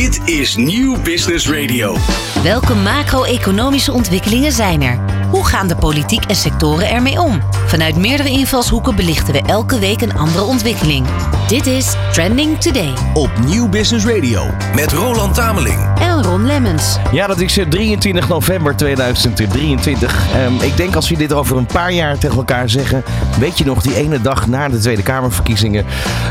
[0.00, 1.96] Dit is Nieuw Business Radio.
[2.42, 5.19] Welke macro-economische ontwikkelingen zijn er?
[5.30, 7.40] Hoe gaan de politiek en sectoren ermee om?
[7.66, 11.06] Vanuit meerdere invalshoeken belichten we elke week een andere ontwikkeling.
[11.48, 14.42] Dit is Trending Today Op Nieuw Business Radio.
[14.74, 15.88] Met Roland Tameling.
[16.00, 16.98] en Ron Lemmens.
[17.12, 20.26] Ja, dat is eh, 23 november 2023.
[20.34, 23.04] Ehm, ik denk als we dit over een paar jaar tegen elkaar zeggen.
[23.38, 25.84] Weet je nog die ene dag na de Tweede Kamerverkiezingen?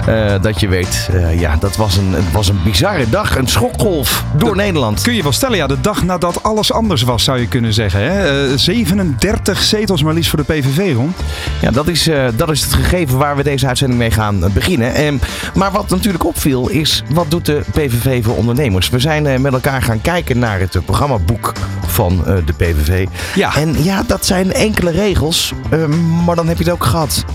[0.10, 3.36] eh, dat je weet, eh, ja, dat was een, het was een bizarre dag.
[3.38, 5.02] Een schokgolf door Nederland.
[5.02, 8.02] Kun je wel stellen, ja, de dag nadat alles anders was, zou je kunnen zeggen.
[8.02, 8.48] Hè?
[8.52, 8.58] Eh,
[8.90, 11.14] 37 zetels maar liefst voor de PVV, Ron.
[11.62, 14.50] Ja, dat is, eh, dat is het gegeven waar we deze uitzending mee gaan eh,
[14.50, 14.94] beginnen.
[14.94, 15.18] Ehm,
[15.56, 18.90] maar wat natuurlijk opviel is, wat doet de PVV voor ondernemers?
[18.90, 21.54] We zijn eh, met elkaar gaan kijken naar het programmaboek
[21.88, 23.06] van de PVV.
[23.36, 23.56] Ja.
[23.56, 27.26] En ja, dat zijn enkele regels, ehm, maar dan heb je het ook gehad.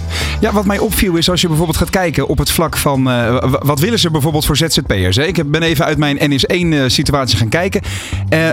[0.41, 3.05] Ja, wat mij opviel is als je bijvoorbeeld gaat kijken op het vlak van...
[3.63, 5.17] wat willen ze bijvoorbeeld voor ZZP'ers?
[5.17, 7.81] Ik ben even uit mijn NS1-situatie gaan kijken.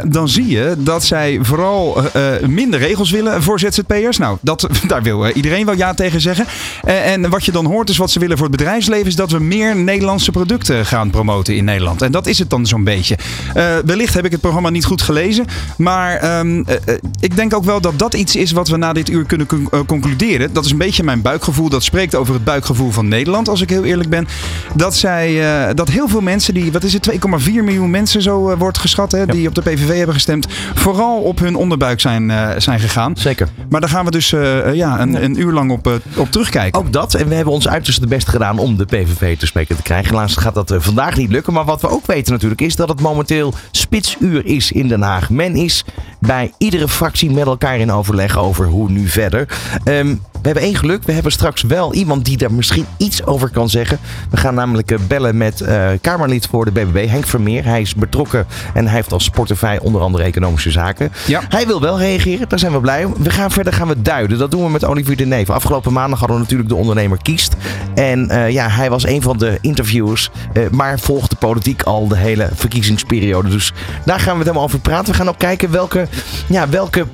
[0.04, 2.02] Dan zie je dat zij vooral
[2.48, 4.18] minder regels willen voor ZZP'ers.
[4.18, 6.46] Nou, dat, daar wil eh, iedereen wel ja tegen zeggen.
[6.84, 9.08] Eh, en wat je dan hoort is wat ze willen voor het bedrijfsleven...
[9.08, 12.02] is dat we meer Nederlandse producten gaan promoten in Nederland.
[12.02, 13.18] En dat is het dan zo'n beetje.
[13.54, 15.46] Eh, wellicht heb ik het programma niet goed gelezen.
[15.78, 18.94] Maar ehm, eh, eh, ik denk ook wel dat dat iets is wat we na
[18.94, 20.54] dit uur kunnen con- concluderen.
[20.54, 21.70] Dat is een beetje mijn buikgevoel.
[21.70, 24.28] Dat spreekt over het buikgevoel van Nederland, als ik heel eerlijk ben.
[24.76, 25.40] Dat, zij,
[25.74, 27.18] dat heel veel mensen, die, wat is het, 2,4
[27.52, 31.56] miljoen mensen zo wordt geschat, hè, die op de PVV hebben gestemd, vooral op hun
[31.56, 33.18] onderbuik zijn, zijn gegaan.
[33.18, 33.48] Zeker.
[33.70, 36.32] Maar daar gaan we dus eh, eh, ja, een, een uur lang op, eh, op
[36.32, 36.80] terugkijken.
[36.80, 37.14] Ook dat.
[37.14, 40.10] En we hebben ons uiterste best gedaan om de PVV te spreken te krijgen.
[40.10, 41.54] Helaas gaat dat vandaag niet lukken.
[41.54, 45.30] Maar wat we ook weten natuurlijk is dat het momenteel spitsuur is in Den Haag.
[45.30, 45.86] Men is
[46.22, 49.48] bij iedere fractie met elkaar in overleg over hoe nu verder.
[49.84, 51.04] Ehm, we hebben één geluk.
[51.04, 54.00] We hebben straks wel iemand die daar misschien iets over kan zeggen.
[54.30, 57.66] We gaan namelijk eh, bellen met eh, Kamerlid voor de BBB, Henk Vermeer.
[57.66, 61.12] Hij is betrokken en hij heeft als portefeuille onder andere economische zaken.
[61.28, 61.42] Ja.
[61.50, 63.14] Hij wil wel reageren, daar zijn we blij om.
[63.18, 64.38] We gaan verder gaan we duiden.
[64.38, 65.54] Dat doen we met Olivier de Neven.
[65.54, 67.56] Afgelopen maandag hadden we natuurlijk de ondernemer kiest.
[67.96, 70.30] En eh, ja, hij was een van de interviewers.
[70.72, 73.50] maar volgt de politiek al de hele verkiezingsperiode.
[73.50, 73.74] Dus
[74.06, 75.12] daar gaan we het helemaal over praten.
[75.12, 76.08] We gaan ook kijken welke,
[76.50, 77.06] ja, welke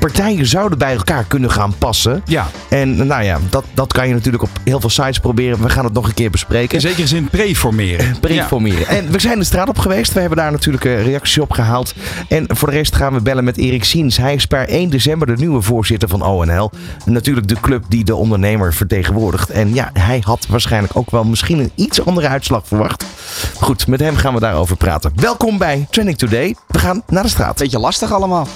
[0.00, 2.22] partijen zouden bij elkaar kunnen gaan passen.
[2.24, 5.62] Ja, En nou ja, dat, dat kan je natuurlijk op heel veel sites proberen.
[5.62, 8.20] We gaan het nog een keer bespreken in zekere zin preformeren.
[8.20, 8.86] pre-formeren.
[8.86, 10.12] En we zijn de straat op geweest.
[10.12, 11.94] We hebben daar natuurlijk eh, reacties op gehaald.
[12.28, 14.16] En voor de rest gaan we bellen met Erik Siens.
[14.16, 16.70] Hij is per 1 december de nieuwe voorzitter van ONL.
[17.04, 19.50] Natuurlijk de club die de ondernemer vertegenwoordigt.
[19.50, 23.04] En ja, hij had waarschijnlijk ook wel misschien een iets andere uitslag verwacht.
[23.54, 25.12] Goed, met hem gaan we daarover praten.
[25.14, 26.56] Welkom bij Trending Today.
[26.66, 27.58] We gaan naar de straat.
[27.58, 28.46] beetje lastig allemaal.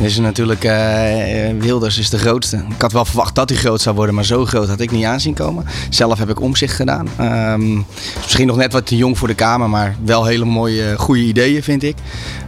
[0.00, 2.56] Dus natuurlijk, eh, Wilders is de grootste.
[2.56, 5.04] Ik had wel verwacht dat hij groot zou worden, maar zo groot had ik niet
[5.04, 5.64] aanzien komen.
[5.90, 7.08] Zelf heb ik omzicht gedaan.
[7.16, 10.94] Ehm, is misschien nog net wat te jong voor de Kamer, maar wel hele mooie,
[10.96, 11.96] goede ideeën vind ik.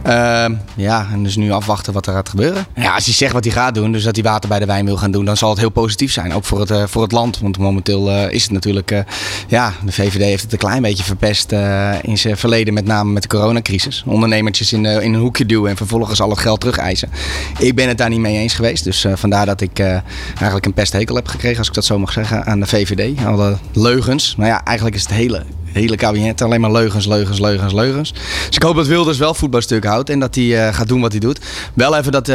[0.03, 2.65] Ehm, ja, en dus nu afwachten wat er gaat gebeuren.
[2.75, 4.85] Ja, als hij zegt wat hij gaat doen, dus dat hij water bij de wijn
[4.85, 6.33] wil gaan doen, dan zal het heel positief zijn.
[6.33, 7.39] Ook voor het, eh, voor het land.
[7.39, 9.03] Want momenteel eh, is het natuurlijk,
[9.47, 11.51] ja, de VVD heeft het een klein beetje verpest
[12.01, 14.03] in zijn verleden, met name met de coronacrisis.
[14.05, 17.09] Ondernemertjes in, in een hoekje duwen en vervolgens al het geld terugeisen.
[17.59, 18.83] Ik ben het daar niet mee eens geweest.
[18.83, 19.97] Dus eh, vandaar dat ik eh,
[20.35, 23.25] eigenlijk een pesthekel heb gekregen, als ik dat zo mag zeggen, aan de VVD.
[23.25, 24.35] Alle leugens.
[24.37, 28.13] Nou ja, eigenlijk is het hele, hele kabinet alleen maar leugens, leugens, leugens, leugens.
[28.47, 31.11] Dus ik hoop dat Wilders wel voetbalstuk houdt en dat hij eh, gaat doen wat
[31.11, 31.39] hij doet.
[31.73, 32.31] Wel even dat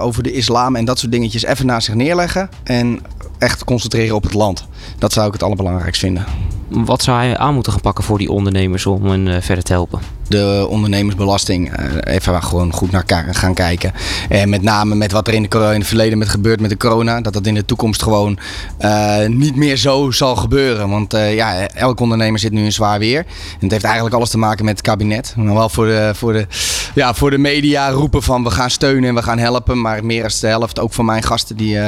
[0.00, 2.48] over de islam en dat soort dingetjes even naast zich neerleggen.
[2.64, 3.00] En
[3.38, 4.66] echt concentreren op het land.
[4.98, 6.24] Dat zou ik het allerbelangrijkst vinden.
[6.68, 10.15] Wat zou hij aan moeten gaan pakken voor die ondernemers om hen verder te helpen?
[10.28, 13.92] De ondernemersbelasting eh, even gewoon goed naar gaan kijken.
[14.28, 16.76] En met name met wat er in, de, in het verleden met gebeurt met de
[16.76, 17.20] corona.
[17.20, 18.38] Dat dat in de toekomst gewoon
[18.78, 20.88] eh, niet meer zo zal gebeuren.
[20.88, 23.18] Want eh, ja, elke ondernemer zit nu in zwaar weer.
[23.18, 23.26] En
[23.60, 25.34] het heeft eigenlijk alles te maken met het kabinet.
[25.36, 26.46] Maar wel voor de, voor de,
[26.94, 29.80] ja, voor de media roepen van we gaan steunen en we gaan helpen.
[29.80, 31.78] Maar meer dan de helft, ook van mijn gasten die,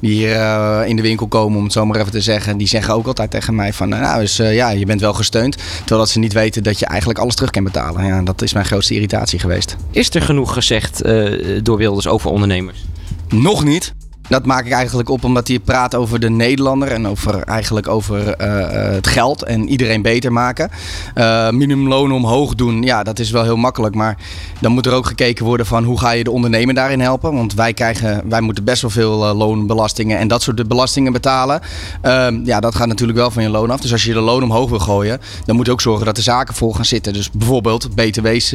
[0.00, 2.56] die hier in de winkel komen, om het zo maar even te zeggen.
[2.56, 5.56] Die zeggen ook altijd tegen mij van nou, dus, ja, je bent wel gesteund.
[5.78, 7.81] Terwijl dat ze niet weten dat je eigenlijk alles terug kan betalen.
[7.90, 9.76] Ja, dat is mijn grootste irritatie geweest.
[9.90, 12.84] Is er genoeg gezegd eh, door Wilders over ondernemers?
[13.28, 13.94] Nog niet.
[14.32, 18.28] Dat maak ik eigenlijk op omdat hij praat over de Nederlander en over, eigenlijk over
[18.28, 20.70] eh, eh, het geld en iedereen beter maken.
[21.14, 23.94] Eh minimumloon omhoog doen, ja, dat is wel heel makkelijk.
[23.94, 24.16] Maar
[24.60, 27.34] dan moet er ook gekeken worden van hoe ga je de ondernemer daarin helpen.
[27.34, 31.60] Want wij, krijgen, wij moeten best wel veel loonbelastingen en dat soort belastingen betalen.
[32.00, 33.80] Ehm, ja, dat gaat natuurlijk wel van je loon af.
[33.80, 36.22] Dus als je de loon omhoog wil gooien, dan moet je ook zorgen dat de
[36.22, 37.12] zaken vol gaan zitten.
[37.12, 38.50] Dus bijvoorbeeld BTW's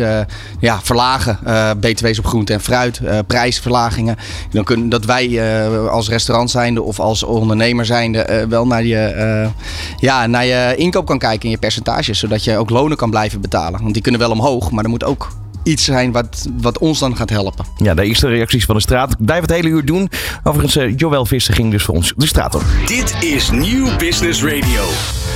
[0.60, 4.16] ja, verlagen, eh, BTW's op groente en fruit, prijsverlagingen.
[4.52, 5.30] Dan kunnen, dat wij
[5.74, 9.50] eh, als restaurant zijnde of als ondernemer zijnde eh, wel naar je, eh,
[9.98, 12.20] ja, naar je inkoop kan kijken en je percentages.
[12.20, 13.82] Zodat je ook lonen kan blijven betalen.
[13.82, 15.28] Want die kunnen wel omhoog, maar er moet ook
[15.68, 17.66] iets zijn wat, wat ons dan gaat helpen.
[17.78, 19.12] Ja, de eerste reacties van de straat.
[19.12, 20.10] Ik blijf het hele uur doen.
[20.44, 22.64] Overigens, eh, Joël Visser ging dus voor ons de straat op.
[22.86, 24.84] Dit is Nieuw Business Radio.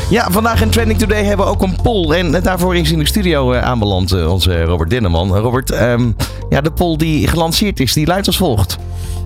[0.09, 2.11] Ja, vandaag in Trending Today hebben we ook een poll.
[2.11, 5.37] En daarvoor is in de studio eh, aanbeland eh, onze Robert Dinneman.
[5.37, 6.11] Robert, ehm,
[6.49, 8.77] ja, de poll die gelanceerd is, die luidt als volgt.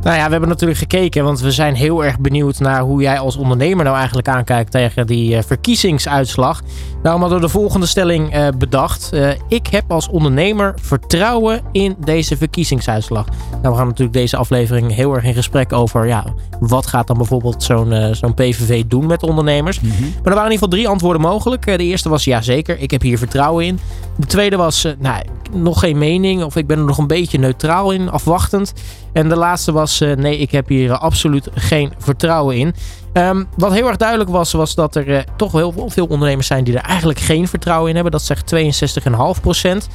[0.06, 3.20] Nou ja, we hebben natuurlijk gekeken, want we zijn heel erg benieuwd naar hoe jij
[3.20, 6.62] als ondernemer nou eigenlijk aankijkt tegen die verkiezingsuitslag.
[7.02, 9.10] Daarom hadden we de volgende stelling eh, bedacht.
[9.14, 13.26] Eh, ik heb als ondernemer vertrouwen in deze verkiezingsuitslag.
[13.62, 16.26] Nou, we gaan natuurlijk deze aflevering heel erg in gesprek over, ja,
[16.60, 19.82] wat gaat dan bijvoorbeeld zo'n eh, zo'n PVV doen met ondernemers.
[19.82, 21.66] Maar er waren in ieder geval drie antwoorden mogelijk.
[21.66, 23.80] Eh, de eerste was ja zeker, ik heb hier vertrouwen in.
[24.16, 27.38] De tweede was, eh, nou, nog geen mening of ik ben er nog een beetje
[27.38, 28.74] neutraal in, afwachtend.
[29.14, 32.74] En de laatste was, nee, ik heb hier absoluut geen vertrouwen in.
[33.14, 36.78] Ehm, wat heel erg duidelijk was, was dat er toch heel veel ondernemers zijn die
[36.78, 38.12] er eigenlijk geen vertrouwen in hebben.
[38.12, 39.90] Dat zegt 62,5 procent.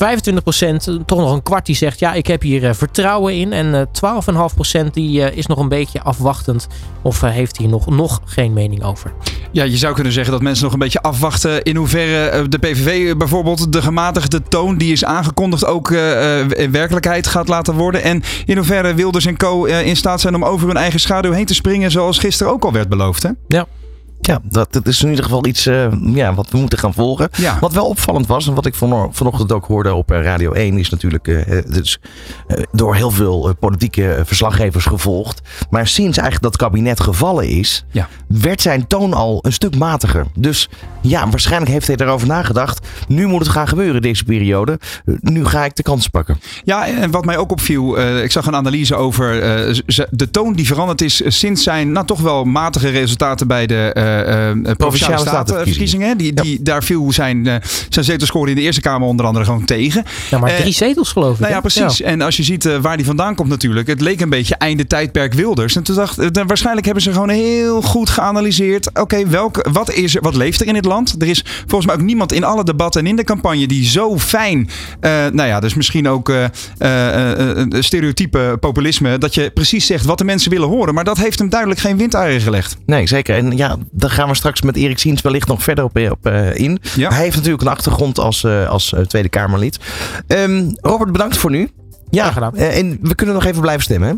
[0.00, 3.52] 25% eh, toch nog een kwart die zegt ja, ik heb hier eh, vertrouwen in.
[3.52, 6.66] En eh 12,5% die eh, is nog een beetje afwachtend
[7.02, 9.12] of heeft hier nog, nog geen mening over.
[9.52, 13.16] Ja, je zou kunnen zeggen dat mensen nog een beetje afwachten in hoeverre de PVV
[13.16, 18.02] bijvoorbeeld de gematigde toon die is aangekondigd ook in werkelijkheid gaat laten worden.
[18.02, 19.64] En in hoeverre Wilders en Co.
[19.64, 22.72] in staat zijn om over hun eigen schaduw heen te springen zoals gisteren ook al
[22.72, 23.22] werd beloofd.
[23.22, 23.30] Hè?
[23.48, 23.66] Ja.
[24.22, 27.28] Ja, dat, dat is in ieder geval iets eh, ja, wat we moeten gaan volgen.
[27.36, 27.58] Ja.
[27.60, 30.78] Wat wel opvallend was, en wat ik vano- vanochtend ook hoorde op eh, Radio 1,
[30.78, 31.98] is natuurlijk eh, dus,
[32.72, 35.40] door heel veel politieke verslaggevers gevolgd.
[35.70, 38.08] Maar sinds eigenlijk dat kabinet gevallen is, Ja.
[38.28, 40.26] werd zijn toon al een stuk matiger.
[40.34, 40.68] Dus
[41.00, 42.86] ja, waarschijnlijk heeft hij daarover nagedacht.
[43.08, 44.78] Nu moet het gaan gebeuren deze periode.
[45.20, 46.40] Nu ga ik de kans pakken.
[46.64, 49.40] Ja, en wat mij ook opviel, ik zag een analyse over
[50.10, 54.50] de toon die veranderd is sinds zijn nou, toch wel matige resultaten bij de eh,
[54.50, 56.16] eh, provinciale statenverkiezingen.
[56.18, 57.54] Die, die, Daar viel zijn, eh
[57.88, 60.04] zijn zetelscore in de Eerste Kamer onder andere gewoon tegen.
[60.30, 61.40] Ja, maar drie zetels geloof ik.
[61.40, 62.00] Nou ja, precies.
[62.02, 63.86] En als je ziet eh, waar die vandaan komt natuurlijk.
[63.88, 65.76] Het leek een beetje einde tijdperk Wilders.
[65.76, 68.98] En toen dacht ik, waarschijnlijk hebben ze gewoon heel goed geanalyseerd.
[68.98, 71.14] Oké, welke wat, is er- wat leeft er in het land?
[71.18, 74.18] Er is volgens mij ook niemand in alle debatten en in de campagne die zo
[74.18, 74.68] fijn...
[75.00, 76.44] eh, nou ja, dus misschien ook eh
[76.78, 79.18] eh, eh, eh, stereotype populisme...
[79.18, 80.94] dat je precies zegt wat de mensen willen horen.
[80.94, 82.76] Maar dat heeft hem duidelijk geen windeieren gelegd.
[82.86, 83.36] Nee, zeker.
[83.36, 86.54] En ja, daar gaan we straks met Erik Siens wellicht nog verder op, op eh,
[86.54, 86.78] in.
[86.96, 87.08] Ja.
[87.10, 89.78] Hij heeft natuurlijk een achtergrond als, eh, als eh, Tweede Kamerlid.
[90.26, 91.70] Ehm, Robert, bedankt voor nu.
[92.10, 92.56] Ja, Graag gedaan.
[92.56, 94.14] eh, en we kunnen nog even blijven stemmen, hè?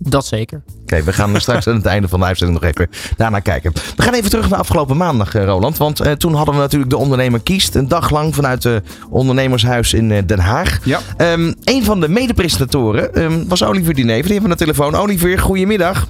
[0.00, 0.62] Dat zeker.
[0.82, 3.72] Oké, we gaan straks aan het einde van de uitzending nog even daarnaar kijken.
[3.96, 5.76] We gaan even terug naar afgelopen maandag, eh, Roland.
[5.76, 7.74] Want eh, toen hadden we natuurlijk de ondernemer kiest.
[7.74, 10.78] Een dag lang vanuit het ondernemershuis in eh, Den Haag.
[10.84, 11.00] Ja.
[11.16, 14.22] Ehm, een van de medepresentatoren ehm, was Olivier Dinever.
[14.22, 14.94] Die hebben we aan de telefoon.
[14.94, 16.08] Olivier, goedemiddag.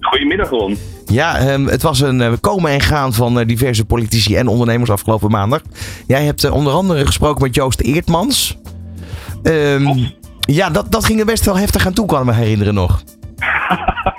[0.00, 0.78] Goedemiddag, Ron.
[1.12, 4.90] Ja, ehm, het was een eh, komen en gaan van eh, diverse politici en ondernemers
[4.90, 5.60] afgelopen maandag.
[6.06, 8.58] Jij hebt eh, onder andere gesproken met Joost Eertmans.
[9.42, 10.06] Ehm,
[10.40, 13.02] ja, dat, dat ging er best wel heftig aan toe, kan ik me herinneren nog.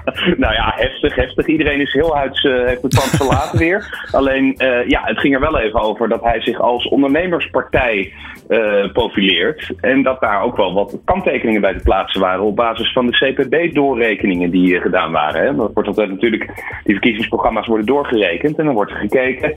[0.43, 1.47] nou ja, heftig, heftig.
[1.47, 4.07] Iedereen is heel huids, eh, heeft het pand verlaten weer.
[4.11, 8.13] Alleen, eh, ja, het ging er wel even over dat hij zich als ondernemerspartij
[8.47, 9.71] eh, profileert.
[9.81, 13.17] En dat daar ook wel wat kanttekeningen bij te plaatsen waren op basis van de
[13.17, 15.45] CPB-doorrekeningen die gedaan waren.
[15.45, 15.55] Hè.
[15.55, 16.45] Dat wordt altijd natuurlijk,
[16.83, 19.55] die verkiezingsprogramma's worden doorgerekend en dan wordt er gekeken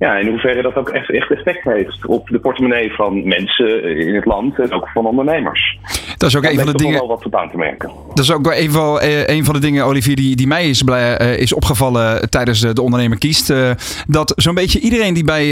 [0.00, 4.14] ja, in hoeverre dat ook echt, echt effect heeft op de portemonnee van mensen in
[4.14, 5.78] het land en ook van ondernemers.
[6.16, 6.98] Dat is ook Daar een van de dingen...
[6.98, 7.90] wel wat op aan te merken.
[8.08, 10.68] Dat is ook wel een van, eh, een van de dingen, Olivier, die, die mij
[10.68, 13.50] is, blij- eh, is opgevallen tijdens de, de ondernemer kiest.
[13.50, 13.70] eh,
[14.06, 15.44] dat zo'n beetje iedereen die bij,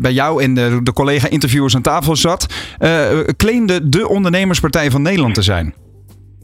[0.00, 2.46] bij jou en de, de collega-interviewers aan tafel zat,
[3.36, 5.74] claimde de ondernemerspartij van Nederland te zijn.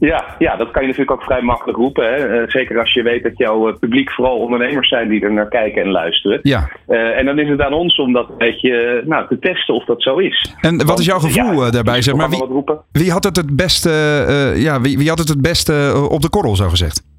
[0.05, 2.05] Ja, ja, dat kan je natuurlijk ook vrij makkelijk roepen.
[2.05, 2.15] Hè?
[2.15, 5.47] Eh, zeker als je weet dat jouw eh, publiek vooral ondernemers zijn die er naar
[5.47, 6.39] kijken en luisteren.
[6.41, 6.69] Ja.
[6.87, 9.85] Eh, en dan is het aan ons om dat een beetje nou, te testen of
[9.85, 10.55] dat zo is.
[10.61, 12.01] En wat is jouw gevoel ja, daarbij?
[12.01, 12.81] Zeg maar, wie, wel wat roepen.
[12.91, 13.89] wie had het het beste,
[14.27, 17.11] eh, ja, wie, wie had het het beste op de korrel, zo gezegd?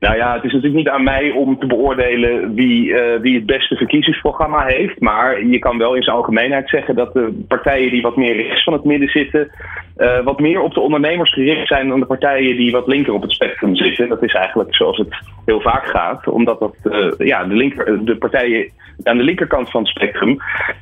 [0.00, 3.76] Nou ja, het is natuurlijk niet aan mij om te beoordelen wie, wie het beste
[3.76, 5.00] verkiezingsprogramma heeft.
[5.00, 8.64] Maar je kan wel in zijn algemeenheid zeggen dat de partijen die wat meer rechts
[8.64, 9.50] van het midden zitten,
[9.96, 13.22] eh, wat meer op de ondernemers gericht zijn dan de partijen die wat linker op
[13.22, 14.08] het spectrum zitten.
[14.08, 18.16] Dat is eigenlijk zoals het heel vaak gaat, omdat dat, eh, ja, de, linker, de
[18.16, 18.70] partijen
[19.02, 20.36] aan de linkerkant van het spectrum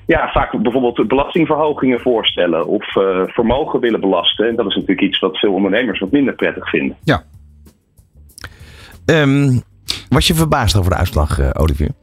[0.06, 4.48] ja, vaak bijvoorbeeld belastingverhogingen voorstellen of eh, vermogen willen belasten.
[4.48, 6.96] En dat is natuurlijk iets wat veel ondernemers wat minder prettig vinden.
[7.04, 7.22] Ja.
[9.06, 9.58] Ehm,
[10.08, 11.99] was je verbaasd over de uitslag, Olivier?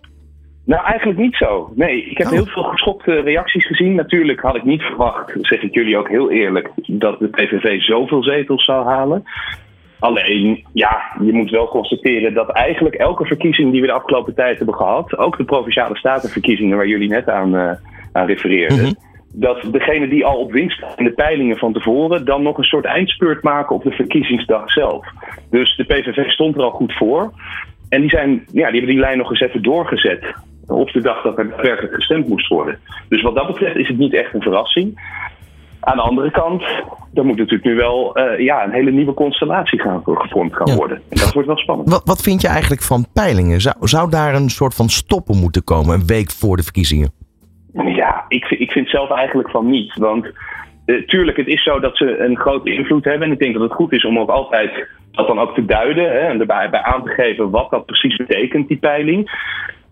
[0.68, 1.72] Nou, eigenlijk niet zo.
[1.76, 2.34] Nee, ik heb Oh.
[2.34, 3.96] heel veel geschokte reacties gezien.
[3.96, 8.24] Natuurlijk had ik niet verwacht, zeg ik jullie ook heel eerlijk, dat de PVV zoveel
[8.24, 9.24] zetels zou halen.
[10.00, 14.58] Alleen, ja, je moet wel constateren dat eigenlijk elke verkiezing die we de afgelopen tijd
[14.58, 17.72] hebben gehad, ook de provinciale statenverkiezingen waar jullie net aan, uh,
[18.12, 18.92] aan refereerden, Mhm.
[19.34, 22.86] dat degene die al op winst in de peilingen van tevoren, dan nog een soort
[22.86, 25.06] eindspurt maken op de verkiezingsdag zelf.
[25.50, 27.32] Dus de PVV stond er al goed voor.
[27.90, 30.34] En die, zijn, ja, die hebben die lijn nog eens even doorgezet
[30.68, 32.80] op de dag dat er daadwerkelijk gestemd moest worden.
[33.10, 35.16] Dus wat dat betreft is het niet echt een verrassing.
[35.80, 36.62] Aan de andere kant,
[37.14, 40.76] er moet natuurlijk nu wel eh, ja, een hele nieuwe constellatie gaan, gevormd gaan Ja.
[40.76, 40.98] worden.
[40.98, 41.90] En dat wordt wel spannend.
[41.90, 43.62] Wat, wat vind je eigenlijk van peilingen?
[43.62, 47.12] Zou, zou daar een soort van stoppen moeten komen een week voor de verkiezingen?
[47.74, 49.94] Ja, ik, vind- ik vind zelf eigenlijk van niet.
[49.98, 50.26] Want
[50.86, 53.28] eh, tuurlijk, het is zo dat ze een grote invloed hebben.
[53.28, 56.04] En ik denk dat het goed is om ook altijd dat dan ook te duiden.
[56.04, 59.32] Hè, en erbij bij aan te geven wat dat precies betekent, die peiling.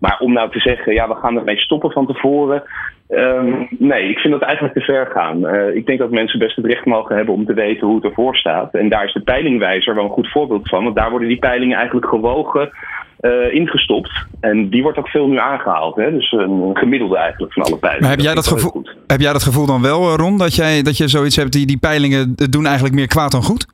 [0.06, 2.62] Maar om nou te zeggen, ja, we gaan ermee stoppen van tevoren.
[3.08, 5.46] ehm, nee, ik vind dat eigenlijk te ver gaan.
[5.46, 8.04] Eh, ik denk dat mensen best het recht mogen hebben om te weten hoe het
[8.04, 8.74] ervoor staat.
[8.74, 10.84] En daar is de peilingwijzer wel een goed voorbeeld van.
[10.84, 12.70] Want daar worden die peilingen eigenlijk gewogen
[13.20, 14.10] eh, ingestopt.
[14.40, 15.96] En die wordt ook veel nu aangehaald.
[15.96, 16.10] Hè?
[16.10, 18.08] Dus een gemiddelde eigenlijk van alle peilingen.
[18.08, 20.38] Maar heb jij dat, wel gevoel, heb jij dat gevoel dan wel, eh, Ron?
[20.38, 23.66] Dat, jij, dat je zoiets hebt, die, die peilingen doen eigenlijk meer kwaad dan goed?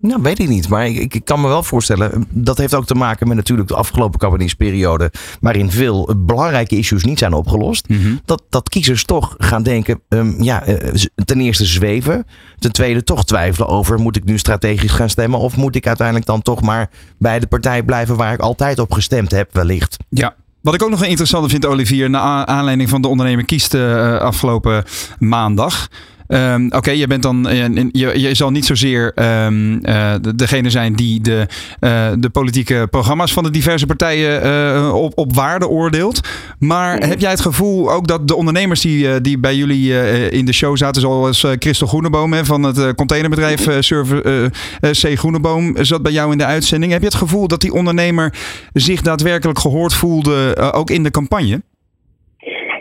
[0.00, 0.68] Nou, weet ik niet.
[0.68, 2.26] Maar ik, ik kan me wel voorstellen.
[2.30, 5.12] Dat heeft ook te maken met natuurlijk de afgelopen kabinetsperiode.
[5.40, 7.86] Waarin veel belangrijke issues niet zijn opgelost.
[8.24, 10.00] Dat, dat kiezers toch gaan denken.
[10.08, 12.26] ehm, ja, eh, ten eerste zweven.
[12.58, 13.98] Ten tweede toch twijfelen over.
[13.98, 15.38] Moet ik nu strategisch gaan stemmen?
[15.38, 18.92] Of moet ik uiteindelijk dan toch maar bij de partij blijven waar ik altijd op
[18.92, 19.96] gestemd heb, wellicht?
[20.08, 20.34] Ja.
[20.62, 24.16] Wat ik ook nog een interessante vind, Olivier, naar aanleiding van de ondernemer kiest eh,
[24.16, 24.84] afgelopen
[25.18, 25.88] maandag.
[26.28, 27.48] Ehm, Oké, je bent dan.
[27.48, 31.46] eh, je, je zal niet zozeer ehm, eh, de- degene zijn die de,
[31.80, 36.20] eh, de politieke programma's van de diverse partijen op, op waarde oordeelt.
[36.58, 39.92] Maar heb jij het gevoel ook dat de ondernemers die, die bij jullie
[40.30, 45.18] in de show zaten, zoals Christel Groeneboom hè, van het containerbedrijf eh, Server, C.
[45.18, 46.92] Groeneboom, zat bij jou in de uitzending.
[46.92, 48.34] Heb je het gevoel dat die ondernemer
[48.72, 51.62] zich daadwerkelijk gehoord voelde, ook in de campagne?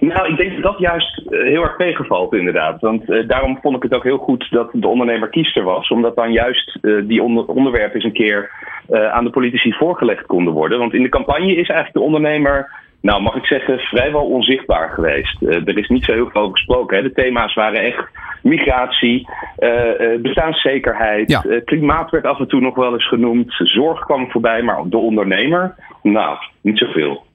[0.08, 2.82] Nou, ik denk dat dat juist eh, heel erg tegenvalt inderdaad.
[2.82, 5.90] Want eh, daarom vond ik het ook heel goed dat de ondernemer kiester was.
[5.90, 8.66] Omdat dan juist eh, die onder onderwerpen eens een keer
[9.12, 10.80] aan de politici voorgelegd konden worden.
[10.80, 12.72] Want in de campagne is eigenlijk de ondernemer,
[13.02, 15.42] nou mag ik zeggen, vrijwel onzichtbaar geweest.
[15.42, 16.98] Er is niet zo heel veel over gesproken.
[16.98, 17.04] Hè.
[17.04, 18.10] De thema's waren echt
[18.44, 19.28] migratie,
[20.22, 21.44] bestaanszekerheid, Ja.
[21.66, 23.54] klimaat werd af en toe nog wel eens genoemd.
[23.58, 27.27] Zorg kwam voorbij, maar de ondernemer, nou, niet zoveel.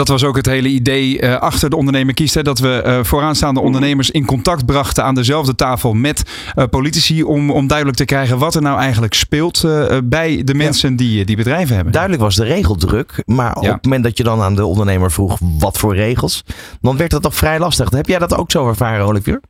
[0.00, 2.34] Dat was ook het hele idee eh, achter de ondernemer kiest.
[2.34, 6.22] Hè, dat we eh, vooraanstaande ondernemers in contact brachten aan dezelfde tafel met
[6.54, 7.22] eh, politici.
[7.22, 9.64] Om, om duidelijk te krijgen wat er nou eigenlijk speelt
[10.04, 11.92] bij de mensen die, die bedrijven hebben.
[11.92, 13.22] Duidelijk was de regeldruk.
[13.26, 13.72] Maar op Ja.
[13.72, 16.44] het moment dat je dan aan de ondernemer vroeg wat voor regels.
[16.80, 17.90] Dan werd dat toch vrij lastig.
[17.90, 19.40] Heb jij dat ook zo ervaren, Olivier?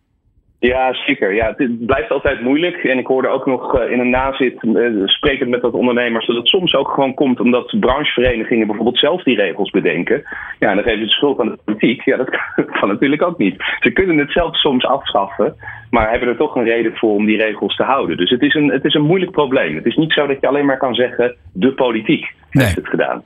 [0.60, 1.34] Ja, zeker.
[1.34, 2.76] Ja, het blijft altijd moeilijk.
[2.76, 6.36] En ik hoorde ook nog eh, in een nazit, eh, sprekend met dat ondernemers, dat
[6.36, 10.22] het soms ook gewoon komt omdat brancheverenigingen bijvoorbeeld zelf die regels bedenken.
[10.58, 12.04] Ja, en dan geven ze de schuld aan de politiek.
[12.04, 13.54] Ja, dat kan, kan natuurlijk ook niet.
[13.80, 15.56] Ze kunnen het zelf soms afschaffen,
[15.90, 18.16] maar hebben er toch een reden voor om die regels te houden.
[18.16, 19.74] Dus het is een, het is een moeilijk probleem.
[19.74, 22.64] Het is niet zo dat je alleen maar kan zeggen, de politiek Nee.
[22.64, 23.22] heeft het gedaan.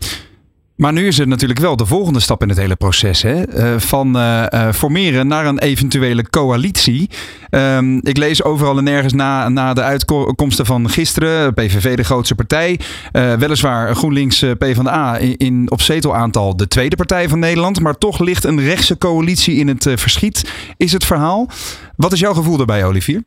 [0.77, 3.23] Maar nu is het natuurlijk wel de volgende stap in het hele proces.
[3.23, 3.43] Hè?
[3.43, 7.11] Eh, van eh, eh, formeren naar een eventuele coalitie.
[7.51, 11.55] Ehm, ik lees overal en nergens na, na de uitkomsten van gisteren.
[11.55, 12.81] PVV de grootste partij.
[13.13, 17.81] Weliswaar GroenLinks PvdA in, in, op zetelaantal de tweede partij van Nederland.
[17.81, 20.51] Maar toch ligt een rechtse coalitie in het verschiet.
[20.77, 21.49] Is het verhaal.
[21.97, 23.23] Wat is jouw gevoel daarbij, Olivier?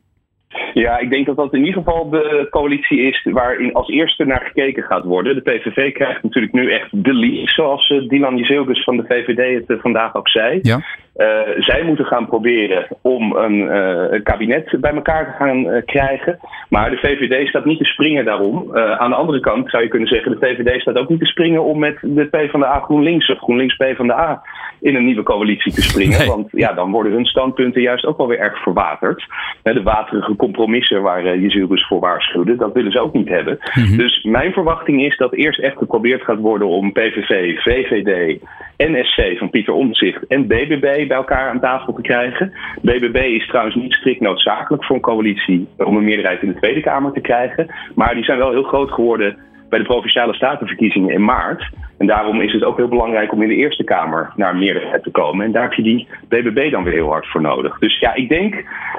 [0.80, 4.42] Ja, ik denk dat dat in ieder geval de coalitie is waarin als eerste naar
[4.42, 5.36] gekeken gaat worden.
[5.36, 9.60] De PVV krijgt natuurlijk nu echt de lead, zoals eh, Dylan Jezeelbus van de VVD
[9.60, 10.60] het eh, vandaag ook zei.
[10.62, 10.82] Ja.
[11.18, 16.40] Eh, zij moeten gaan proberen om een, eh, kabinet bij elkaar te gaan eh, krijgen.
[16.70, 18.76] Maar de VVD staat niet te springen daarom.
[18.76, 21.64] Aan de andere kant zou je kunnen zeggen, de VVD staat ook niet te springen
[21.64, 24.42] om met de PvdA GroenLinks of GroenLinks PvdA
[24.80, 26.18] in een nieuwe coalitie te springen.
[26.18, 26.28] Nee.
[26.28, 29.26] Want ja, dan worden hun standpunten juist ook wel weer erg verwaterd.
[29.64, 33.58] De waterige compromissen waar Jezielbus voor waarschuwde, dat willen ze ook niet hebben.
[33.98, 38.40] Dus mijn verwachting is dat eerst echt geprobeerd gaat worden om PVV, VVD,
[38.78, 42.54] NSC van Pieter Omtzigt en BBB bij elkaar aan tafel te krijgen.
[42.82, 46.82] BBB is trouwens niet strikt noodzakelijk voor een coalitie om een meerderheid in de Tweede
[46.82, 47.68] Kamer te krijgen.
[47.96, 49.38] Maar die zijn wel heel groot geworden
[49.70, 51.70] bij de provinciale statenverkiezingen in maart.
[51.98, 55.04] En daarom is het ook heel belangrijk om in de Eerste Kamer naar een meerderheid
[55.04, 55.46] te komen.
[55.46, 57.80] En daar heb je die BBB dan weer heel hard voor nodig.
[57.80, 58.54] Dus ja, ik denk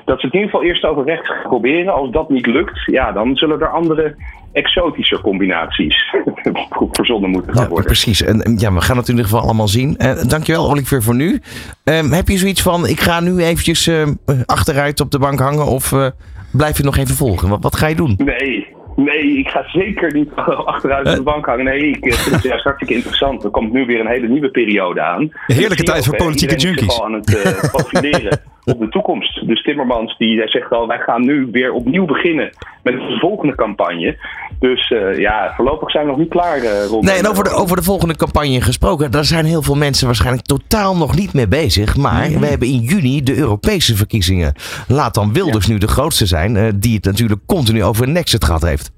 [0.05, 1.93] dat ze het in ieder geval eerst over rechts proberen.
[1.93, 4.15] Als dat niet lukt, ja, dan zullen er andere
[4.53, 6.05] exotische combinaties
[6.93, 7.87] verzonnen moeten gaan Ja, worden.
[7.87, 8.23] precies.
[8.23, 9.97] En ja, we gaan het in ieder geval allemaal zien.
[9.97, 11.41] Eh, dankjewel, Olivier, voor nu.
[11.85, 14.07] Ehm, heb je zoiets van, ik ga nu eventjes eh,
[14.47, 16.07] achteruit op de bank hangen of eh,
[16.53, 17.49] blijf je nog even volgen?
[17.49, 18.15] Wat, wat ga je doen?
[18.17, 20.35] Nee, Nee, ik ga zeker niet
[20.75, 21.65] achteruit op de bank hangen.
[21.65, 23.45] Nee, ik vind het juist hartstikke interessant.
[23.45, 25.31] Er komt nu weer een hele nieuwe periode aan.
[25.47, 26.99] Heerlijke tijd voor politieke junkies.
[26.99, 28.41] al aan het eh, profileren
[28.73, 29.47] op de toekomst.
[29.47, 32.51] Dus Timmermans die zegt al, wij gaan nu weer opnieuw beginnen
[32.83, 34.17] met de volgende campagne.
[34.59, 37.05] Dus eh, ja, voorlopig zijn we nog niet klaar eh rond.
[37.05, 39.11] Nee, en over de, over de volgende campagne gesproken.
[39.11, 41.97] Daar zijn heel veel mensen waarschijnlijk totaal nog niet mee bezig.
[41.97, 44.55] Maar we hebben in juni de Europese verkiezingen.
[44.89, 46.57] Laat dan Wilders nu de grootste zijn.
[46.57, 48.97] eh, die het natuurlijk continu over Nexit gehad heeft.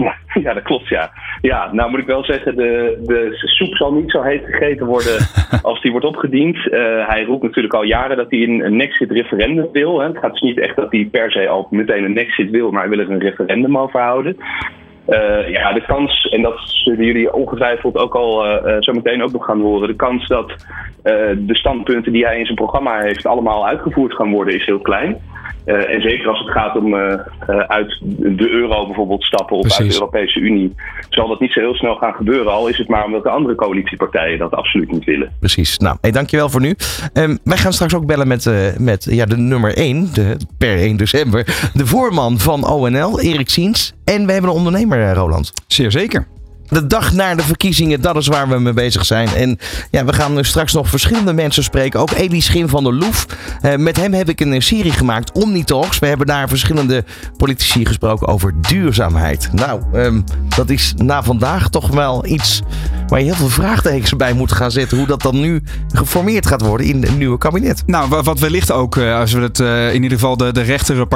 [0.00, 0.14] Ja,
[0.44, 1.10] ja, dat klopt, ja.
[1.40, 5.16] Ja, nou moet ik wel zeggen, de, de soep zal niet zo heet gegeten worden
[5.62, 6.68] als die wordt opgediend.
[6.68, 10.00] Eh, hij roept natuurlijk al jaren dat hij een, een Nexit-referendum wil.
[10.00, 10.06] Hè.
[10.06, 12.80] Het gaat dus niet echt dat hij per se al meteen een Nexit wil, maar
[12.80, 14.36] hij wil er een referendum over houden.
[15.06, 19.32] Eh, ja, de kans, en dat zullen jullie ongetwijfeld ook al eh, zo meteen ook
[19.32, 19.88] nog gaan horen.
[19.88, 20.52] De kans dat
[21.36, 25.16] de standpunten die hij in zijn programma heeft allemaal uitgevoerd gaan worden is heel klein.
[25.64, 29.78] Eh, en zeker als het gaat om eh, eh, uit de euro bijvoorbeeld stappen of
[29.78, 30.74] uit de Europese Unie,
[31.08, 32.52] zal dat niet zo heel snel gaan gebeuren.
[32.52, 35.32] Al is het maar omdat de andere coalitiepartijen dat absoluut niet willen.
[35.38, 35.78] Precies.
[35.78, 36.74] Nou, hey, dankjewel voor nu.
[37.12, 40.78] Ehm, wij gaan straks ook bellen met, eh, met ja, de nummer 1, de, per
[40.78, 41.44] 1 december.
[41.74, 43.94] De voorman van ONL, Erik Siens.
[44.04, 45.52] En we hebben een ondernemer, Roland.
[45.66, 46.26] Zeer zeker.
[46.70, 49.28] De dag na de verkiezingen, dat is waar we mee bezig zijn.
[49.28, 49.58] En
[49.90, 52.00] ja, we gaan straks nog verschillende mensen spreken.
[52.00, 53.26] Ook Elie Schim van der Loef.
[53.62, 55.98] Eh, met hem heb ik een serie gemaakt, Omnitalks.
[55.98, 57.04] We hebben daar verschillende
[57.36, 59.48] politici gesproken over duurzaamheid.
[59.52, 60.20] Nou, ehm,
[60.56, 62.60] dat is na vandaag toch wel iets
[63.06, 64.98] waar je heel veel vraagtekens bij moet gaan zetten.
[64.98, 65.62] Hoe dat dan nu
[65.92, 67.82] geformeerd gaat worden in een nieuwe kabinet.
[67.86, 70.60] Nou, wa- wat wellicht ook, eh, als we het eh, in ieder geval de, de
[70.62, 71.06] rechtere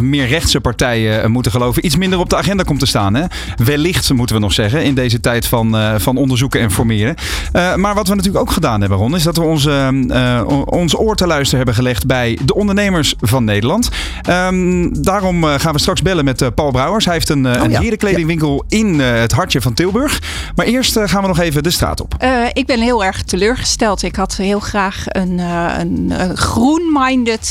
[0.00, 3.14] meer rechtse partijen moeten geloven, iets minder op de agenda komt te staan.
[3.14, 3.24] Hè?
[3.64, 7.14] Wellicht, moeten we nog zeggen, in deze tijd van, eh, van onderzoeken en formeren.
[7.52, 10.98] Eh, maar wat we natuurlijk ook gedaan hebben, Ron, is dat we onze, eh, ons
[10.98, 13.88] oor te luisteren hebben gelegd bij de ondernemers van Nederland.
[14.22, 17.04] Ehm, daarom gaan we straks bellen met Paul Brouwers.
[17.04, 17.80] Hij heeft een, Oh een ja.
[17.80, 20.20] herenkledingwinkel in het hartje van Tilburg.
[20.54, 22.14] Maar eerst gaan we nog even de straat op.
[22.52, 24.02] Ik ben heel erg teleurgesteld.
[24.02, 27.50] Ik had heel graag een, een, een groen-minded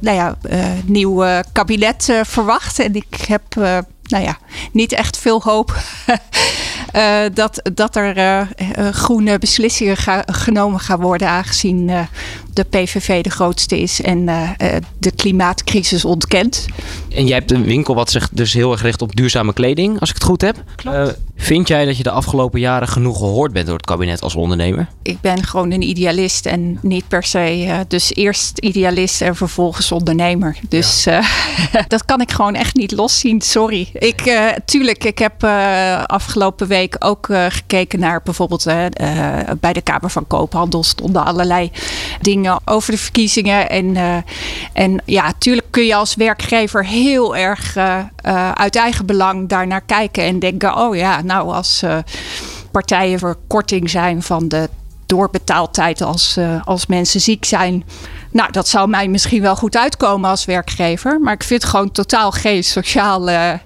[0.00, 0.36] nou ja,
[0.84, 2.78] nieuw kabinet verwacht.
[2.78, 3.42] En ik heb
[4.10, 4.38] nou ja,
[4.72, 5.76] niet echt veel hoop
[6.92, 11.28] eh, dat, dat er eh, eh, groene beslissingen ga- genomen gaan worden.
[11.28, 11.90] Aangezien
[12.52, 16.66] de PVV de grootste is en eh, eh, de klimaatcrisis ontkent.
[17.08, 20.08] En jij hebt een winkel wat zich dus heel erg richt op duurzame kleding, als
[20.08, 20.64] ik het goed heb.
[20.76, 20.96] Klopt.
[20.96, 24.34] Eh, vind jij dat je de afgelopen jaren genoeg gehoord bent door het kabinet als
[24.34, 24.88] ondernemer?
[25.02, 27.84] ik ben gewoon een idealist en niet per se.
[27.88, 30.56] dus eerst idealist en vervolgens ondernemer.
[30.68, 31.06] Dus
[31.88, 33.40] dat kan ik gewoon echt niet loszien.
[33.40, 33.88] Sorry.
[33.92, 35.44] Ik, tuurlijk, ik heb
[36.06, 38.64] afgelopen week ook gekeken naar bijvoorbeeld
[39.60, 41.70] bij de Kamer van Koophandel stonden allerlei
[42.20, 43.70] dingen over de verkiezingen.
[43.70, 44.16] En, eh,
[44.72, 49.80] en ja, tuurlijk kun je als werkgever heel erg eh, eh, uit eigen belang daarnaar
[49.80, 51.84] kijken en denken: oh ja, nou als.
[52.70, 54.68] partijen voor korting zijn van de
[55.06, 57.84] doorbetaaltijd als, als mensen ziek zijn.
[58.30, 61.20] Nou, dat zou mij misschien wel goed uitkomen als werkgever.
[61.20, 63.60] Maar ik vind gewoon totaal geen sociale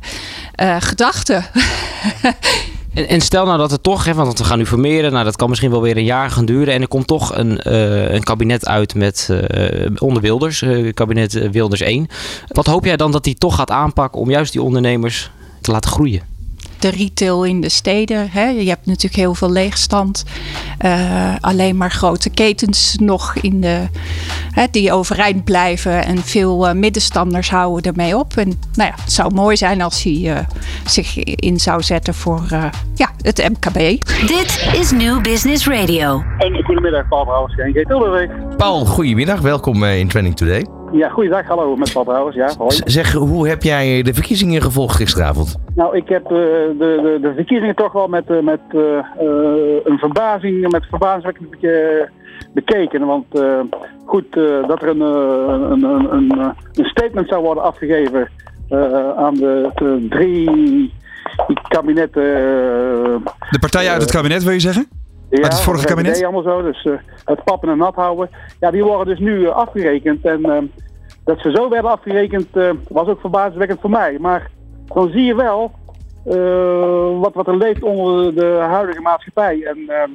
[0.79, 1.43] gedachte.
[2.95, 5.37] En, en stel nou dat het toch, hè, want we gaan nu formeren, nou dat
[5.37, 6.75] kan misschien wel weer een jaar gaan duren.
[6.75, 11.51] En er komt toch een, eh, een kabinet uit met eh, onder Wilders, eh, kabinet
[11.51, 12.09] Wilders 1.
[12.49, 15.31] Wat hoop jij dan dat die toch gaat aanpakken om juist die ondernemers
[15.61, 16.34] te laten groeien?
[16.85, 18.31] De retail in de steden.
[18.31, 18.49] Hè?
[18.49, 20.25] Je hebt natuurlijk heel veel leegstand.
[20.79, 23.89] Eh, alleen maar grote ketens nog in de,
[24.51, 26.05] hè, die overeind blijven.
[26.05, 28.37] En veel eh, middenstanders houden ermee op.
[28.37, 30.39] En nou ja, het zou mooi zijn als hij eh,
[30.87, 33.79] zich in zou zetten voor eh, ja, het MKB.
[34.27, 36.23] Dit is New Business Radio.
[36.39, 38.57] En goedemiddag, Paul Brouwers.
[38.57, 39.41] Paul, goedemiddag.
[39.41, 40.84] Welkom eh, in Trending Today.
[40.95, 42.77] Ja, goeiedag, hallo, met Paul Brouwers, ja, hoi.
[42.85, 45.57] Zeg, hoe heb jij de verkiezingen gevolgd gisteravond?
[45.75, 48.81] Nou, ik heb eh, de, de, de verkiezingen toch wel met, eh, met eh,
[49.85, 52.09] een verbazing, met verbazingwekkend be-
[52.53, 53.07] bekeken.
[53.07, 53.25] Want
[54.05, 54.25] goed,
[54.67, 58.29] dat er een, een, een, een, een statement zou worden afgegeven
[59.17, 60.93] aan de, de drie
[61.69, 62.23] kabinetten.
[63.51, 64.89] De partijen uit het kabinet, wil je zeggen?
[65.39, 66.23] Ja, het vorige kabinet?
[66.23, 66.93] allemaal zo, dus eh,
[67.25, 68.31] het pappen en nat houden.
[68.61, 70.25] Ja, die worden dus nu eh, afgerekend.
[70.25, 70.59] En eh,
[71.25, 74.17] dat ze zo werden afgerekend eh, was ook verbazingwekkend voor mij.
[74.21, 74.51] Maar
[74.87, 75.71] dan zie je wel
[76.25, 79.63] eh, wat, wat er leeft onder de huidige maatschappij.
[79.65, 80.09] En eh,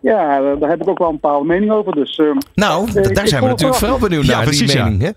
[0.00, 1.92] ja, daar heb ik ook wel een bepaalde mening over.
[1.94, 4.70] Dus, eh, Nou, ik- daar ik zijn we natuurlijk wel- vooral benieuwd Ja, naar, precies,
[4.70, 4.84] die ja.
[4.84, 5.02] mening.
[5.02, 5.10] Hè?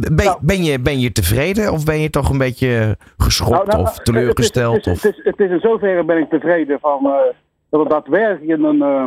[0.00, 0.38] Ben, Nou.
[0.40, 3.94] ben, je, ben je tevreden of ben je toch een beetje geschokt Nou, nou, of
[3.94, 4.76] het teleurgesteld?
[4.76, 5.04] is- Het of...
[5.04, 7.12] is, het, is, het is in zoverre ben ik tevreden van eh,
[7.72, 9.02] dat er daadwerkelijk een, eh,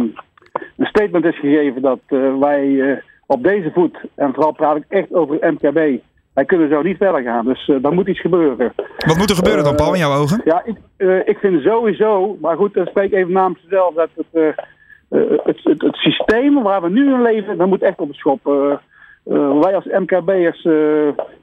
[0.78, 4.86] een statement is gegeven dat eh, wij eh, op deze voet, en vooral praat ik
[4.88, 6.02] echt over het MKB,
[6.34, 7.46] wij kunnen zo niet verder gaan.
[7.46, 8.74] Dus uh, dan moet iets gebeuren.
[9.08, 10.42] Wat moet er gebeuren dan, Paul, in jouw ogen?
[10.46, 10.78] Ja, ik,
[11.28, 14.56] ik vind sowieso, maar goed, dan spreek ik even namens mezelf, dat het,
[15.10, 18.44] het, het, het, systeem waar we nu in leven, dat moet echt op de schop.
[19.62, 20.68] wij als MKB'ers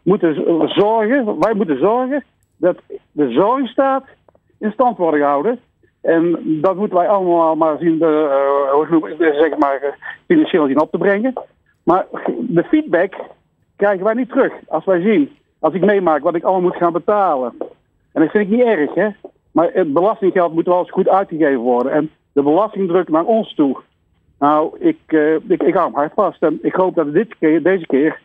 [0.02, 0.34] moeten
[0.68, 2.24] zorgen, wij moeten zorgen
[2.56, 2.76] dat
[3.12, 4.04] de zorgstaat
[4.58, 5.58] in stand worden gehouden.
[6.02, 8.28] En dat moeten wij allemaal maar zien, de,
[9.18, 11.32] uh, zeg maar, financieel zien op te brengen.
[11.82, 12.06] Maar
[12.38, 13.14] de feedback
[13.76, 14.52] krijgen wij niet terug.
[14.68, 17.54] Als wij zien, als ik meemaak wat ik allemaal moet gaan betalen.
[18.12, 19.08] En dat vind ik niet erg, hè.
[19.52, 21.92] Maar het belastinggeld moet wel eens goed uitgegeven worden.
[21.92, 23.76] En de belastingdruk naar ons toe.
[24.38, 26.42] Nou, ik, uh, ik, ik hou hem hard vast.
[26.42, 28.20] En ik hoop dat dit keer, deze keer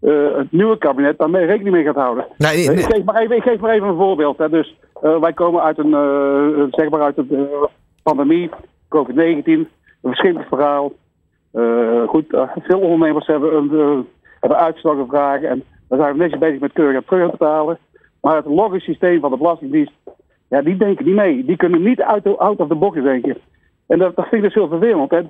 [0.00, 2.26] uh, het nieuwe kabinet daarmee rekening mee gaat houden.
[2.36, 2.76] Nee, nee.
[2.76, 4.38] Ik, geef maar even, ik geef maar even een voorbeeld.
[4.38, 4.48] Hè.
[4.48, 7.68] Dus uh, wij komen uit een, uh, zeg maar uit de
[8.02, 8.50] pandemie,
[8.88, 9.68] COVID-19, een
[10.02, 10.92] verschillend verhaal.
[12.06, 12.24] goed,
[12.62, 14.06] veel ondernemers hebben, een,
[14.40, 17.78] hebben gevraagd en we zijn netjes bezig met keurig terug te betalen.
[18.20, 19.92] Maar het logisch systeem van de Belastingdienst,
[20.48, 21.44] ja, die denken niet mee.
[21.44, 23.36] Die kunnen niet out, out of the box denken.
[23.86, 25.10] En dat, dat vind ik dus heel vervelend.
[25.10, 25.20] Hè.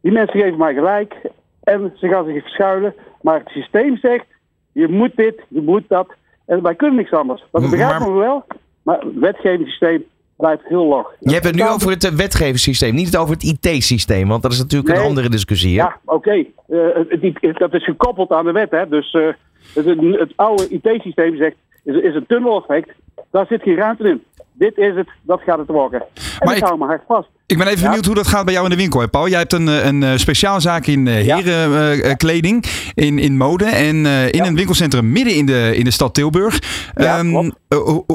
[0.00, 1.30] Die mensen geven mij gelijk
[1.62, 2.94] en ze gaan zich verschuilen.
[3.20, 4.26] Maar het systeem zegt,
[4.72, 6.14] je moet dit, je moet dat.
[6.46, 7.44] En wij kunnen niks anders.
[7.50, 8.44] Dat begrijpen we wel.
[8.82, 10.04] Maar het wetgevingssysteem
[10.36, 11.12] blijft heel log.
[11.20, 14.28] Je hebt het nu over het wetgevingssysteem, niet over het IT-systeem.
[14.28, 15.80] Want dat is natuurlijk een andere discussie.
[15.80, 15.84] Hè?
[15.84, 16.44] Ja, oké.
[16.68, 18.70] Eh, dat is gekoppeld aan de wet.
[18.70, 18.88] Hè?
[18.88, 19.28] Dus uh,
[19.74, 19.86] het,
[20.18, 22.90] het, oude IT-systeem zegt, is, is een tunnel-effect.
[23.30, 24.22] Daar zit geen ruimte in.
[24.60, 26.00] Dit is het, dat gaat het worden.
[26.00, 27.28] En maar ik hou me hard vast.
[27.46, 29.28] Ik ben even benieuwd hoe dat gaat bij jou in de winkel, hè, Paul.
[29.28, 34.44] Jij hebt een, eh, een eh, speciaalzaak in uh, herenkleding, in, in mode en in
[34.44, 36.58] een winkelcentrum midden in de, in de stad Tilburg.
[36.94, 37.52] Um,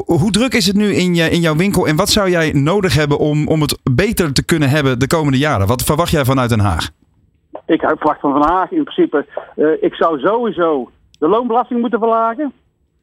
[0.05, 2.95] hoe druk is het nu in, je, in jouw winkel en wat zou jij nodig
[2.95, 5.67] hebben om, om het beter te kunnen hebben de komende jaren?
[5.67, 6.89] Wat verwacht jij vanuit Den Haag?
[7.65, 9.25] Ik verwacht van Den Haag in principe,
[9.81, 12.53] ik zou sowieso de loonbelasting moeten verlagen.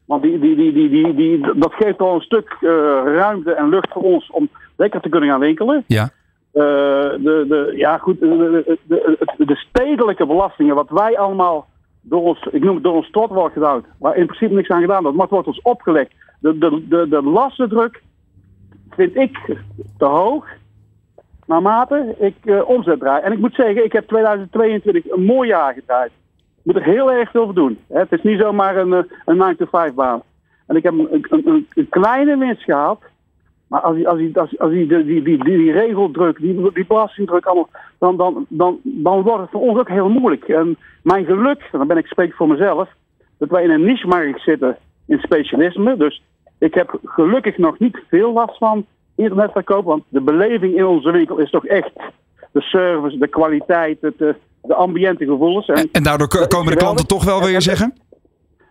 [0.07, 2.57] Want die, die, die, die, die, die, dat geeft al een stuk
[3.05, 5.85] ruimte en lucht voor ons om lekker te kunnen gaan winkelen.
[5.87, 6.11] Ja.
[6.55, 11.67] Uh, de, de, ja, goed, de, de, de, stedelijke belastingen, wat wij allemaal
[12.01, 14.81] door ons, ik noem het door ons tot wordt gedaan, waar in principe niks aan
[14.81, 16.13] gedaan wordt, maar het wordt ons opgelegd.
[16.41, 18.03] De, de, de, de lastendruk
[18.91, 19.57] vind ik
[19.99, 20.47] te hoog,
[21.47, 23.23] naarmate ik uh, omzet draai.
[23.23, 26.13] En ik moet zeggen, ik heb 2022 een mooi jaar gedraaid.
[26.63, 27.79] Moet er heel erg veel voor doen.
[27.89, 30.23] Het is niet zomaar een, eh, een 9-to-5 baan.
[30.67, 33.01] En ik heb een, kleine winst gehad.
[33.67, 37.69] Maar als die, als die, als, die, die, die, die, regeldruk, die, die belastingdruk allemaal,
[37.99, 40.49] dan, dan, dan, dan wordt het voor ons ook heel moeilijk.
[40.49, 42.89] En mijn geluk, en dan ben ik spreek voor mezelf,
[43.39, 45.97] dat wij in een niche-markt zitten in specialisme.
[45.97, 46.23] Dus
[46.59, 51.39] ik heb gelukkig nog niet veel last van internetverkoop, want de beleving in onze winkel
[51.39, 51.93] is toch echt
[52.53, 55.67] de service, de kwaliteit, het, de, ambiënte gevoelens.
[55.67, 57.95] En, en daardoor komen de klanten toch wel, wil je zeggen?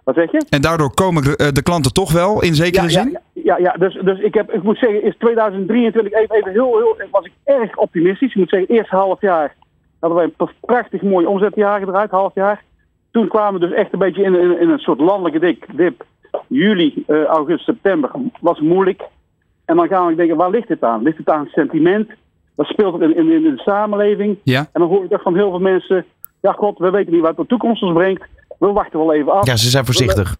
[0.03, 0.45] Wat zeg je?
[0.49, 3.17] En daardoor komen de, de klanten toch wel, in zekere ja, zin?
[3.33, 7.07] Ja, ja, dus, dus ik, heb, ik moet zeggen, is 2023 even, even heel, heel,
[7.11, 8.29] was ik erg optimistisch.
[8.29, 9.55] Ik moet zeggen, eerste half jaar
[9.99, 12.63] hadden wij een prachtig mooi omzetjaar gedraaid, half jaar.
[13.11, 16.05] Toen kwamen we dus echt een beetje in, in, in een soort landelijke dik, dip.
[16.47, 19.01] Juli, uh, augustus, september was moeilijk.
[19.65, 21.03] En dan gaan we denken, waar ligt het aan?
[21.03, 22.09] Ligt het aan sentiment?
[22.61, 24.37] Wat speelt het in, in, in de samenleving?
[24.43, 24.59] Ja.
[24.59, 26.05] En dan hoor ik toch van heel veel mensen,
[26.41, 28.23] ja god, we weten niet wat de toekomst ons brengt.
[28.59, 29.45] We wachten wel even af.
[29.45, 30.37] Ja, ze zijn voorzichtig.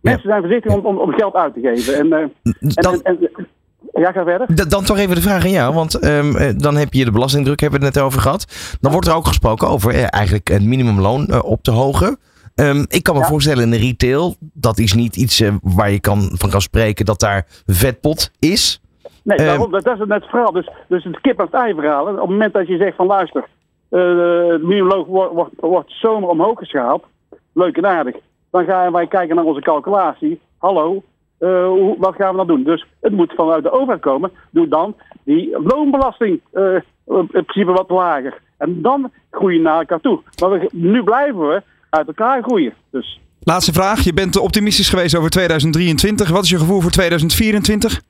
[0.00, 1.94] Mensen zijn voorzichtig om, om, om, geld uit te geven.
[1.94, 3.48] En, uh, dan, en, en,
[3.94, 4.68] ja, ga verder.
[4.68, 7.80] Dan toch even de vraag aan jou, want um, dan heb je de belastingdruk, hebben
[7.80, 8.76] we het net over gehad.
[8.80, 12.18] Dan wordt er ook gesproken over eh, eigenlijk het minimumloon uh, op te hogen.
[12.54, 13.26] Um, ik kan me ja.
[13.26, 17.04] voorstellen in de retail, dat is niet iets uh, waar je kan, van kan spreken
[17.04, 18.81] dat daar vetpot is.
[19.22, 20.52] Nee, daarom, dat is het net verhaal.
[20.52, 22.06] Dus, dus het kip en het ei verhaal.
[22.06, 23.44] Op het moment dat je zegt van luister,
[23.88, 27.04] het minimumloon wordt, wordt, wordt zomaar omhoog geschaald.
[27.52, 28.16] Leuk en aardig.
[28.50, 30.40] Dan gaan wij kijken naar onze calculatie.
[30.58, 31.02] Hallo,
[31.38, 32.64] uh, hoe, wat gaan we dan doen?
[32.64, 34.30] Dus het moet vanuit de overheid komen.
[34.50, 36.74] Doe dan die loonbelasting uh,
[37.06, 38.40] in principe wat lager.
[38.58, 40.20] En dan groei je naar elkaar toe.
[40.40, 42.74] Maar we, nu blijven we uit elkaar groeien.
[42.90, 43.20] Dus.
[43.40, 44.00] Laatste vraag.
[44.00, 46.28] Je bent optimistisch geweest over 2023.
[46.30, 48.00] Wat is je gevoel voor 2024?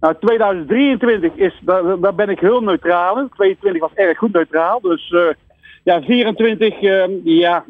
[0.00, 3.28] Nou, 2023 is, daar, daar ben ik heel neutraal in.
[3.34, 4.80] 2022 was erg goed neutraal.
[4.80, 5.28] Dus uh,
[5.84, 7.64] ja, 24, uh, ja,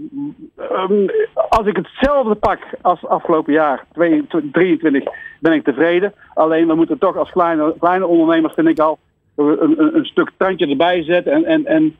[0.56, 1.10] um,
[1.48, 5.04] als ik hetzelfde pak als afgelopen jaar, 23,
[5.40, 6.12] ben ik tevreden.
[6.34, 8.98] Alleen we moeten toch als kleine, kleine ondernemers, vind ik al,
[9.36, 11.32] een, een, een stuk tandje erbij zetten.
[11.32, 11.96] En, en, en,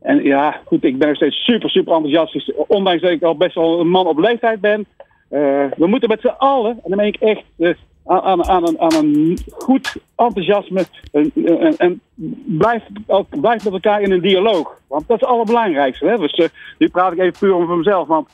[0.00, 2.52] en ja, goed, ik ben nog steeds super, super enthousiast.
[2.66, 4.86] Ondanks dat ik al best wel een man op leeftijd ben.
[5.30, 7.74] Uh, we moeten met z'n allen, en dan meen ik echt, uh,
[8.06, 10.84] aan, aan, aan, een, aan een goed enthousiasme.
[11.12, 12.00] En, en, en
[12.44, 12.82] blijf,
[13.30, 14.78] blijf met elkaar in een dialoog.
[14.88, 16.06] Want dat is het allerbelangrijkste.
[16.06, 16.16] Hè?
[16.18, 16.46] Dus uh,
[16.78, 18.06] nu praat ik even puur over mezelf.
[18.08, 18.28] Want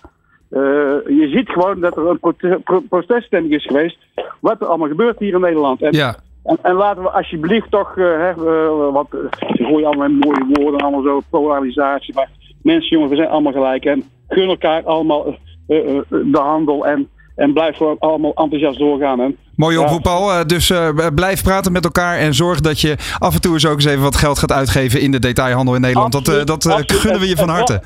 [0.51, 0.61] eh,
[1.07, 3.99] je ziet gewoon dat er een prote- pro- proteststemming is geweest.
[4.41, 5.83] Wat er allemaal gebeurt hier in Nederland.
[5.83, 6.15] En, Ja.
[6.45, 9.19] en, en laten we alsjeblieft toch, eh, hè, eh, wat, eh,
[9.57, 12.15] ze gooien allemaal mooie woorden, allemaal zo, polarisatie.
[12.15, 12.29] Maar
[12.63, 13.85] mensen, jongens, we zijn allemaal gelijk.
[13.85, 18.79] En gun elkaar allemaal eh, eh, eh, de handel en, en blijf gewoon allemaal enthousiast
[18.79, 19.21] doorgaan.
[19.21, 19.85] En, Mooie Ja.
[19.85, 20.33] oproep al.
[20.33, 23.67] Eh, Dus eh, blijf praten met elkaar en zorg dat je af en toe eens
[23.67, 26.13] ook eens even wat geld gaat uitgeven in de detailhandel in Nederland.
[26.13, 27.83] Dat, eh, Absoluut, dat gunnen we je van harte.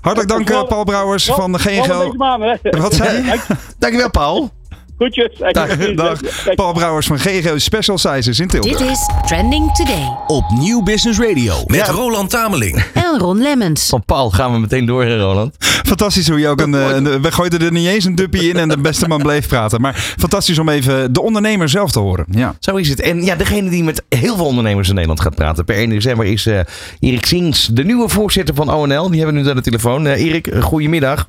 [0.00, 1.50] Hartelijk dank Paul Brouwers van
[2.16, 2.80] maand, hè.
[2.80, 3.38] Wat zei je?
[3.78, 4.50] Dankjewel, Paul.
[4.98, 5.30] Goedjes.
[5.52, 6.18] Dag, dag.
[6.54, 8.78] Paul Brouwers van GGO Special Sizes in Tilburg.
[8.78, 10.16] Dit is Trending Today.
[10.26, 11.92] Op Nieuw Business Radio met Ja.
[11.92, 12.84] Roland Tameling.
[12.94, 13.86] En Ron Lemmens.
[13.88, 15.54] Van Paul gaan we meteen door, hè, Roland.
[15.58, 18.56] Fantastisch hoe je ook een, eh, een- We gooiden er niet eens een duppie in
[18.56, 19.80] en de beste man bleef praten.
[19.80, 22.26] Maar fantastisch om even de ondernemer zelf te horen.
[22.30, 22.54] Ja.
[22.60, 23.00] Zo is het.
[23.00, 26.26] En ja, degene die met heel veel ondernemers in Nederland gaat praten per 1 december
[26.26, 26.60] is eh
[27.00, 29.10] Erik Sings, de nieuwe voorzitter van ONL.
[29.10, 30.06] Die hebben we nu aan de telefoon.
[30.06, 31.26] Eh Erik, goedemiddag.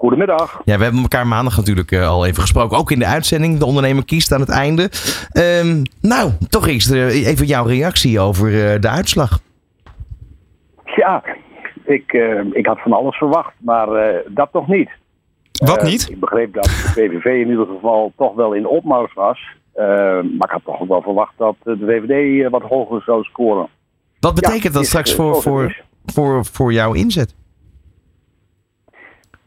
[0.00, 0.60] Goedemiddag.
[0.64, 2.78] Ja, we hebben elkaar maandag natuurlijk eh, al even gesproken.
[2.78, 3.58] Ook in de uitzending.
[3.58, 4.90] De ondernemer kiest aan het einde.
[5.32, 9.38] Ehm, nou, toch eerst eh, even jouw reactie over eh, de uitslag.
[10.84, 11.22] Ja,
[11.84, 14.90] ik, eh, ik had van alles verwacht, maar eh, dat toch niet.
[15.64, 16.08] Wat niet?
[16.10, 19.38] Ik begreep dat de PVV in ieder geval toch wel in opmars was.
[19.72, 19.84] Eh,
[20.14, 23.68] maar ik had toch ook wel verwacht dat de VVD wat hoger zou scoren.
[24.20, 27.34] Wat betekent Ja, dat straks voor, voor, voor, voor jouw inzet?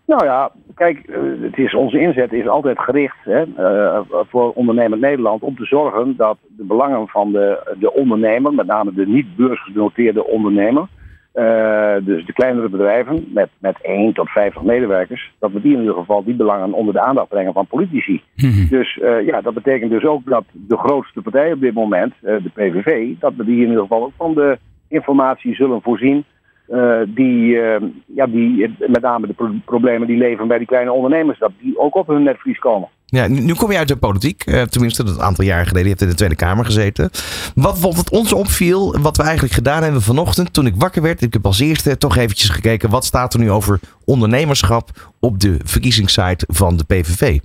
[0.06, 5.02] Nou ja, kijk, eh, het is, onze inzet is altijd gericht hè, eh, voor ondernemend
[5.02, 9.36] Nederland om te zorgen dat de belangen van de, de ondernemer, met name de niet
[9.36, 10.88] beursgenoteerde ondernemer,
[11.34, 15.80] eh, dus de kleinere bedrijven met, met 1 tot 50 medewerkers, dat we die in
[15.80, 18.22] ieder geval die belangen onder de aandacht brengen van politici.
[18.70, 22.52] Dus eh, ja, dat betekent dus ook dat de grootste partij op dit moment, de
[22.54, 26.26] PVV, dat we die in ieder geval ook van de informatie zullen voorzien.
[26.68, 27.82] Eh, die, eh,
[28.16, 31.80] ja, die met name de pro- problemen die leven bij die kleine ondernemers, dat die
[31.80, 32.90] ook op hun netvlies komen.
[33.06, 34.44] Ja, nu, nu kom je uit de politiek.
[34.46, 35.84] eh, tenminste, dat een aantal jaar geleden.
[35.84, 37.10] Je hebt in de Tweede Kamer gezeten.
[37.56, 40.54] Wat, wat het ons opviel, wat we eigenlijk gedaan hebben vanochtend.
[40.54, 42.90] Toen ik wakker werd, ik heb als eerste toch eventjes gekeken.
[42.90, 47.40] Wat staat er nu over ondernemerschap op de verkiezingssite van de PVV?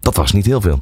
[0.00, 0.80] Dat was niet heel veel.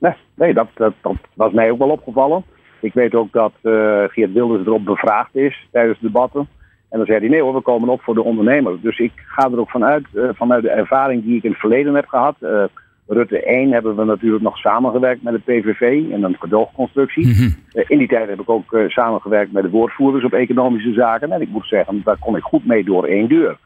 [0.00, 2.44] Nee, nee dat, dat, dat was mij ook wel opgevallen.
[2.80, 6.48] Ik weet ook dat eh, Geert Wilders erop bevraagd is tijdens debatten.
[6.88, 8.80] En dan zei hij, nee hoor, we komen op voor de ondernemer.
[8.80, 11.94] Dus ik ga er ook vanuit, eh, vanuit de ervaring die ik in het verleden
[11.94, 12.36] heb gehad.
[12.40, 12.64] Eh,
[13.06, 17.56] Rutte 1 hebben we natuurlijk nog samengewerkt met de PVV in een gedoogconstructie.
[17.72, 21.32] Eh, in die tijd heb ik ook samengewerkt met de woordvoerders op economische zaken.
[21.32, 23.58] En ik moet zeggen, daar kon ik goed mee door één deur.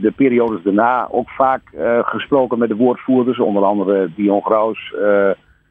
[0.00, 1.60] De periodes daarna ook vaak
[2.02, 4.94] gesproken met de woordvoerders, onder andere Dion Graus,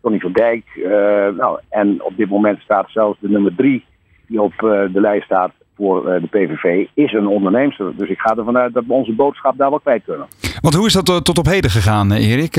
[0.08, 0.66] Tony van Dijk.
[0.76, 3.86] eh, nou, en op dit moment staat zelfs de nummer drie
[4.28, 7.92] die op eh, de lijst staat voor eh, de PVV, is een onderneemster.
[7.98, 10.28] Dus ik ga ervan uit dat we onze boodschap daar wel kwijt kunnen.
[10.62, 12.58] Want hoe is dat eh, tot op heden gegaan, eh, Erik?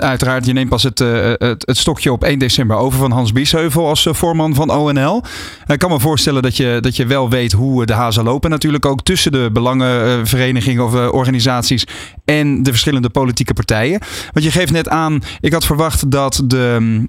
[0.00, 0.98] Uiteraard, je neemt pas het,
[1.38, 5.22] het, stokje op 1 december over van Hans Biesheuvel als voorman van ONL.
[5.66, 8.50] Ik kan me voorstellen dat je, dat je wel weet hoe de hazen lopen.
[8.50, 11.86] Natuurlijk ook tussen de belangenverenigingen of organisaties
[12.24, 14.00] en de verschillende politieke partijen.
[14.32, 17.06] Want je geeft net aan, ik had verwacht dat de, mm,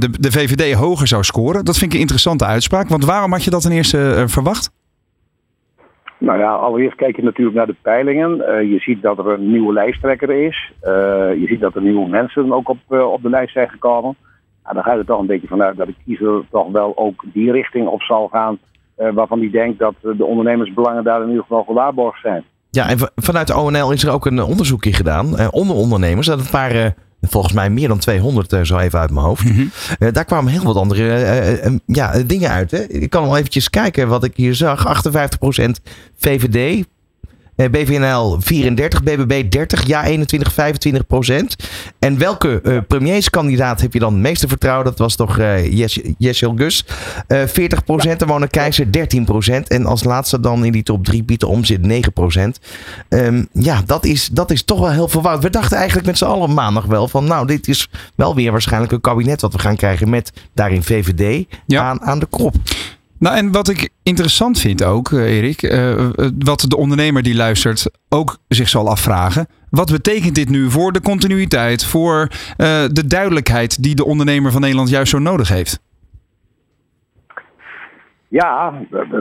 [0.00, 1.64] de, de VVD hoger zou scoren.
[1.64, 2.88] Dat vind ik een interessante uitspraak.
[2.88, 4.70] Want waarom had je dat ten eerste verwacht?
[6.24, 8.40] Nou ja, allereerst kijk je natuurlijk naar de peilingen.
[8.40, 10.72] Eh, je ziet dat er een nieuwe lijsttrekker is.
[10.80, 10.90] Eh,
[11.40, 14.16] je ziet dat er nieuwe mensen ook op, eh, op de lijst zijn gekomen.
[14.62, 17.24] Nou, dan ga je er toch een beetje vanuit dat de kiezer toch wel ook
[17.32, 18.58] die richting op zal gaan.
[19.14, 22.44] waarvan die denkt dat de ondernemersbelangen daar in ieder geval gewaarborgd zijn.
[22.74, 26.26] Ja, en vanuit de ONL is er ook een onderzoekje gedaan eh, onder ondernemers.
[26.26, 26.94] Dat waren
[27.28, 29.42] volgens mij meer dan 200, eh, zo even uit mijn hoofd.
[29.98, 32.70] Eh, daar kwamen heel wat andere eh, ja, dingen uit.
[32.70, 32.82] Hè.
[32.82, 34.86] Ik kan wel eventjes kijken wat ik hier zag.
[34.86, 35.80] 58%
[36.16, 36.84] VVD.
[37.56, 41.56] BVNL 34, BBB 30, ja 21, 25 procent.
[41.98, 44.84] En welke eh, premierskandidaat heb je dan het meeste vertrouwen?
[44.84, 45.38] Dat was toch
[46.18, 46.86] Jessel Gus.
[47.26, 49.68] Eh 40 procent, en Mona Keizer 13 procent.
[49.68, 52.60] En als laatste dan in die top 3 Pieter Omzit 9 procent.
[53.08, 55.42] Ehm, ja, dat is, dat is toch wel heel verwarrend.
[55.42, 57.24] We dachten eigenlijk met z'n allen maandag wel van...
[57.24, 60.10] nou, dit is wel weer waarschijnlijk een kabinet wat we gaan krijgen...
[60.10, 62.54] met daarin VVD aan, aan de kop.
[63.24, 66.08] Nou, en wat ik interessant vind ook, eh, Erik, eh, eh,
[66.38, 69.46] wat de ondernemer die luistert ook zich zal afvragen.
[69.70, 72.28] Wat betekent dit nu voor de continuïteit, voor
[72.92, 75.80] de duidelijkheid die de ondernemer van Nederland juist zo nodig heeft?
[78.28, 78.72] Ja,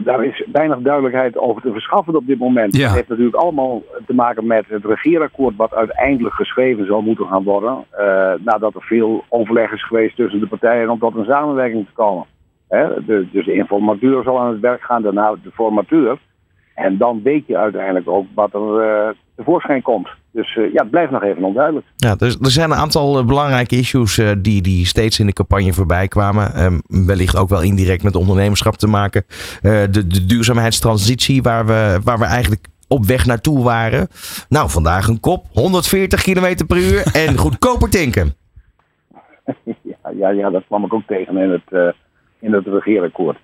[0.04, 2.76] daar is weinig duidelijkheid over te verschaffen op dit moment.
[2.76, 2.84] Ja.
[2.84, 7.44] Het heeft natuurlijk allemaal te maken met het regeerakkoord wat uiteindelijk geschreven zal moeten gaan
[7.44, 7.86] worden.
[7.92, 11.94] eh, nadat er veel overleg is geweest tussen de partijen om tot een samenwerking te
[11.94, 12.26] komen.
[12.74, 16.18] Hè, de, dus de informateur zal aan het werk gaan, daarna de formateur.
[16.76, 20.08] En dan weet je uiteindelijk ook wat er, eh, tevoorschijn komt.
[20.32, 21.86] Dus eh, ja, het blijft nog even onduidelijk.
[21.96, 25.74] Ja, dus er zijn een aantal eh, belangrijke issues die, die steeds in de campagne
[25.74, 26.54] voorbij kwamen.
[26.54, 29.26] Ehm, wellicht ook wel indirect met ondernemerschap te maken.
[29.62, 34.08] De, de duurzaamheidstransitie waar we, waar we eigenlijk op weg naartoe waren.
[34.50, 35.46] Nou, vandaag een kop.
[35.52, 38.34] 140 km per uur en goedkoper tanken.
[39.64, 41.96] ja, ja, ja, dat kwam ik ook tegen in het,
[42.44, 43.38] in het regeerakkoord.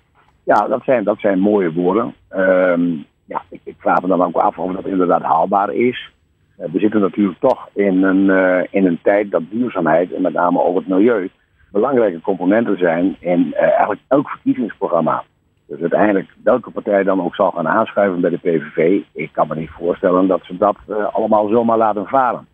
[0.44, 2.14] Ja, dat zijn, dat zijn mooie woorden.
[2.28, 2.90] Ehm,
[3.24, 6.10] ja, ik, ik vraag me dan ook af of dat inderdaad haalbaar is.
[6.56, 10.32] Eh, we zitten natuurlijk toch in een, eh, in een tijd dat duurzaamheid en met
[10.32, 11.30] name ook het milieu
[11.72, 15.22] belangrijke componenten zijn in eh, eigenlijk elk verkiezingsprogramma.
[15.66, 19.54] Dus uiteindelijk, welke partij dan ook zal gaan aanschuiven bij de PVV, ik kan me
[19.54, 20.76] niet voorstellen dat ze dat
[21.12, 22.46] allemaal zomaar laten varen.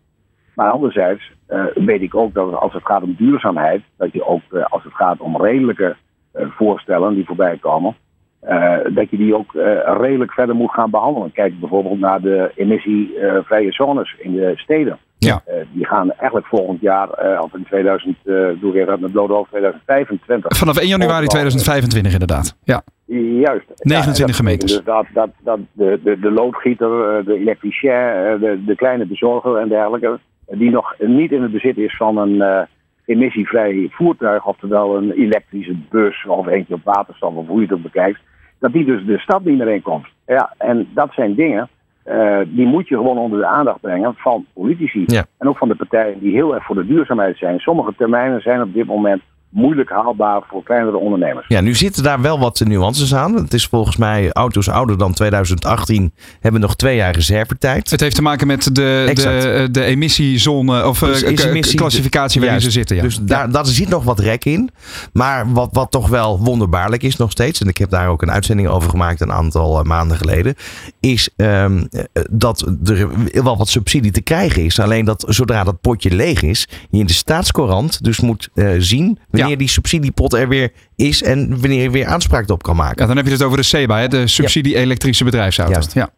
[0.54, 1.32] Maar anderzijds
[1.74, 5.20] weet ik ook dat als het gaat om duurzaamheid, dat je ook als het gaat
[5.20, 5.96] om redelijke
[6.36, 7.96] voorstellen die voorbij komen,
[8.40, 11.32] eh, dat je die ook eh, redelijk verder moet gaan behandelen.
[11.32, 14.98] Kijk bijvoorbeeld naar de emissievrije zones in de steden.
[15.18, 15.42] Ja.
[15.46, 19.28] Eh, die gaan eigenlijk volgend jaar, eh, of in 2000, eh doe ik even uit
[19.30, 20.56] hoofd, 2025.
[20.56, 22.56] Vanaf 1 januari 2025 inderdaad.
[22.64, 22.82] Ja.
[23.06, 23.66] Juist.
[23.76, 24.72] 29 Ja, dat gemeentes.
[24.72, 29.06] Dus dat, dat, dat de, de, de loodgieter, eh, de elektricien, eh, de, de kleine
[29.06, 32.62] bezorger en dergelijke, eh, die nog niet in het bezit is van een eh,
[33.06, 37.82] emissievrij voertuig, oftewel een elektrische bus of eentje op waterstof of hoe je het ook
[37.82, 38.20] bekijkt,
[38.58, 40.06] dat die dus de stad niet meer in komt.
[40.26, 41.68] Ja, en dat zijn dingen,
[42.02, 45.02] eh, die moet je gewoon onder de aandacht brengen van politici.
[45.06, 45.24] Ja.
[45.38, 47.58] En ook van de partijen die heel erg voor de duurzaamheid zijn.
[47.58, 51.44] Sommige termijnen zijn op dit moment moeilijk haalbaar voor kleinere ondernemers.
[51.48, 53.34] Ja, nu zitten daar wel wat nuances aan.
[53.34, 57.90] Het is volgens mij auto's ouder dan 2018 hebben nog twee jaar reservetijd.
[57.90, 59.42] Het heeft te maken met de, Exact.
[59.42, 62.96] de, de emissiezone of eh, Dus k- emissie- klassificatie waarin ze zitten.
[62.96, 63.02] Ja.
[63.02, 64.70] Dus daar, daar zit nog wat rek in.
[65.12, 68.30] Maar wat, wat toch wel wonderbaarlijk is nog steeds, en ik heb daar ook een
[68.30, 70.54] uitzending over gemaakt een aantal eh, maanden geleden,
[71.00, 73.08] is ehm, eh, dat er
[73.44, 74.80] wel wat subsidie te krijgen is.
[74.80, 79.18] Alleen dat zodra dat potje leeg is, je in de staatscourant dus moet eh, zien
[79.36, 83.00] wanneer die subsidiepot er weer is en wanneer je weer aanspraak op kan maken.
[83.00, 85.74] Ja, dan heb je het over de SEBA, hè, de subsidie elektrische bedrijfsauto's.
[85.74, 85.94] Juist.
[85.94, 86.08] Ja.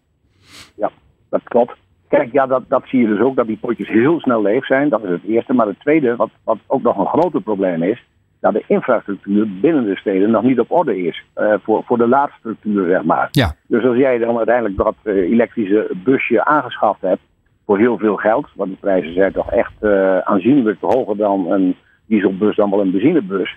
[0.76, 0.90] Ja,
[1.30, 1.76] dat klopt.
[2.08, 4.88] Kijk, ja, dat, dat zie je dus ook, dat die potjes heel snel leeg zijn.
[4.88, 5.52] Dat is het eerste.
[5.52, 8.02] Maar het tweede, wat, wat ook nog een groter probleem is,
[8.40, 11.24] dat de infrastructuur binnen de steden nog niet op orde is.
[11.34, 13.28] eh, voor, voor de laadstructuur, zeg maar.
[13.30, 13.54] Ja.
[13.66, 17.22] Dus als jij dan uiteindelijk dat eh, elektrische busje aangeschaft hebt
[17.66, 21.76] voor heel veel geld, want de prijzen zijn toch echt eh, aanzienlijk hoger dan een
[22.08, 23.56] dieselbus dan wel een benzinebus.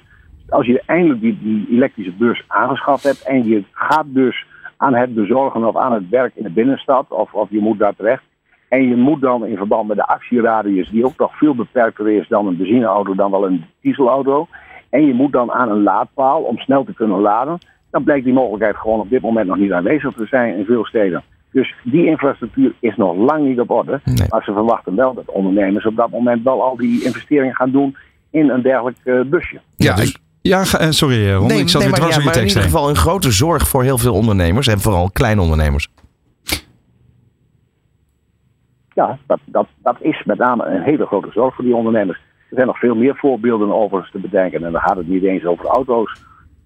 [0.50, 4.46] Als je eindelijk die, die elektrische bus aangeschaft hebt en je gaat dus
[4.78, 7.96] aan het bezorgen of aan het werk in de binnenstad, of, of je moet daar
[7.96, 8.24] terecht.
[8.70, 12.28] En je moet dan in verband met de actieradius, die ook nog veel beperkter is
[12.28, 14.48] dan een benzineauto, dan wel een dieselauto.
[14.90, 17.58] En je moet dan aan een laadpaal om snel te kunnen laden.
[17.90, 20.86] Dan blijkt die mogelijkheid gewoon op dit moment nog niet aanwezig te zijn in veel
[20.86, 21.24] steden.
[21.52, 24.00] Dus die infrastructuur is nog lang niet op orde.
[24.04, 24.28] Nee.
[24.30, 27.96] Maar ze verwachten wel dat ondernemers op dat moment wel al die investeringen gaan doen
[28.32, 29.60] in een dergelijk eh, busje.
[29.76, 32.24] Ja, dus- ik- ja, ga- eh, sorry eh, Ron, ik zat weer maar, dwars ja,
[32.24, 35.42] maar in tekst ieder geval een grote zorg voor heel veel ondernemers en vooral kleine
[35.42, 35.88] ondernemers.
[38.94, 42.18] Ja, dat, dat, dat is met name een hele grote zorg voor die ondernemers.
[42.50, 44.64] Er zijn nog veel meer voorbeelden overigens te bedenken.
[44.64, 46.12] En dan gaat het niet eens over auto's.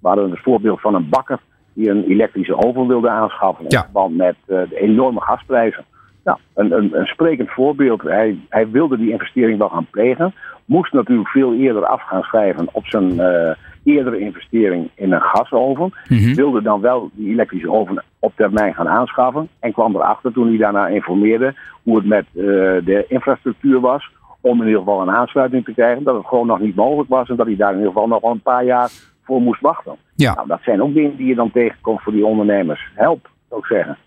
[0.01, 1.39] We hadden het voorbeeld van een bakker
[1.73, 3.63] die een elektrische oven wilde aanschaffen.
[3.65, 3.81] In Ja.
[3.83, 5.85] verband met eh, de enorme gasprijzen.
[6.25, 8.01] Nou, een, een, een sprekend voorbeeld.
[8.01, 10.33] Hij, hij wilde die investering wel gaan plegen.
[10.65, 15.93] Moest natuurlijk veel eerder af gaan schrijven op zijn eh, eerdere investering in een gasoven.
[16.07, 16.33] Mhm.
[16.33, 19.47] Wilde dan wel die elektrische oven op termijn gaan aanschaffen.
[19.59, 22.43] En kwam erachter toen hij daarna informeerde hoe het met eh,
[22.85, 24.09] de infrastructuur was.
[24.41, 26.03] Om in ieder geval een aansluiting te krijgen.
[26.03, 27.29] Dat het gewoon nog niet mogelijk was.
[27.29, 28.89] En dat hij daar in ieder geval nog wel een paar jaar
[29.23, 29.95] voor moest wachten.
[30.15, 30.33] Ja.
[30.33, 32.91] Nou, dat zijn ook dingen die je dan tegenkomt voor die ondernemers.
[32.93, 33.97] Help, ik zeggen.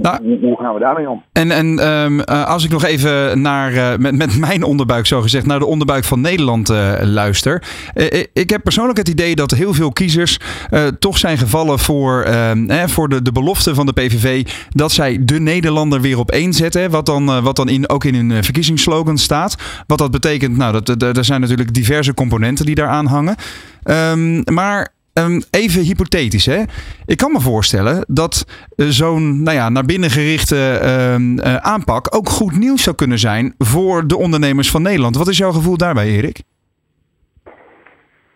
[0.00, 1.22] Nou- hoe, gaan we daarmee om?
[1.32, 5.20] En, en ehm, eh, als ik nog even naar, eh, met, met mijn onderbuik zo
[5.20, 7.62] gezegd, naar de onderbuik van Nederland eh, luister.
[8.32, 10.38] Ik heb persoonlijk het idee dat heel veel kiezers
[10.98, 15.40] toch zijn gevallen voor, eh, voor de, de belofte van de PVV dat zij de
[15.40, 16.80] Nederlander weer op één zetten.
[16.82, 19.82] hè, Wat dan, wat dan in, ook in hun verkiezingsslogan staat.
[19.86, 23.36] Wat dat betekent, nou, dat, dat, er zijn natuurlijk diverse componenten die daaraan hangen.
[23.82, 26.62] Ehm, maar ehm, even hypothetisch, hè?
[27.06, 28.44] Ik kan me voorstellen dat
[28.76, 33.18] eh, zo'n nou ja, naar binnen gerichte ehm, eh, aanpak ook goed nieuws zou kunnen
[33.18, 35.16] zijn voor de ondernemers van Nederland.
[35.16, 36.42] Wat is jouw gevoel daarbij, Erik?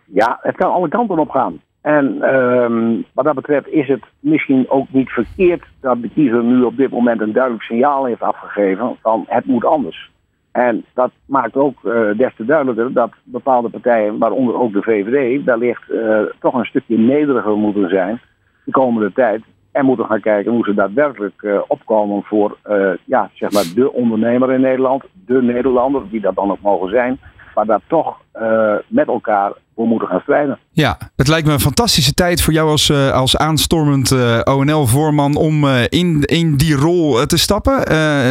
[0.05, 1.61] Ja, het kan alle kanten op gaan.
[1.81, 6.61] En ehm, wat dat betreft is het misschien ook niet verkeerd dat de kiezer nu
[6.61, 10.11] op dit moment een duidelijk signaal heeft afgegeven van het moet anders.
[10.51, 15.43] En dat maakt ook eh, des te duidelijker dat bepaalde partijen, waaronder ook de VVD,
[15.43, 18.21] wellicht eh, toch een stukje nederiger moeten zijn
[18.63, 19.41] de komende tijd
[19.71, 22.57] En moeten gaan kijken hoe ze daadwerkelijk eh, opkomen voor
[23.05, 27.19] ja, zeg maar de ondernemer in Nederland, de Nederlander, die dat dan ook mogen zijn.
[27.55, 28.21] Maar daar toch
[28.87, 30.59] met elkaar voor moeten gaan strijden.
[30.71, 35.35] Ja, het lijkt me een fantastische tijd voor jou als, eh, als aanstormend eh, ONL-voorman
[35.35, 37.75] om eh, in, in die rol te stappen.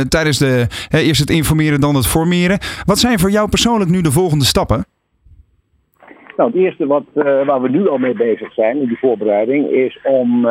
[0.08, 2.58] Tijdens de, eerst het informeren, dan het formeren.
[2.84, 4.84] Wat zijn voor jou persoonlijk nu de volgende stappen?
[6.36, 9.98] Nou, het eerste wat, waar we nu al mee bezig zijn in die voorbereiding is
[10.02, 10.46] om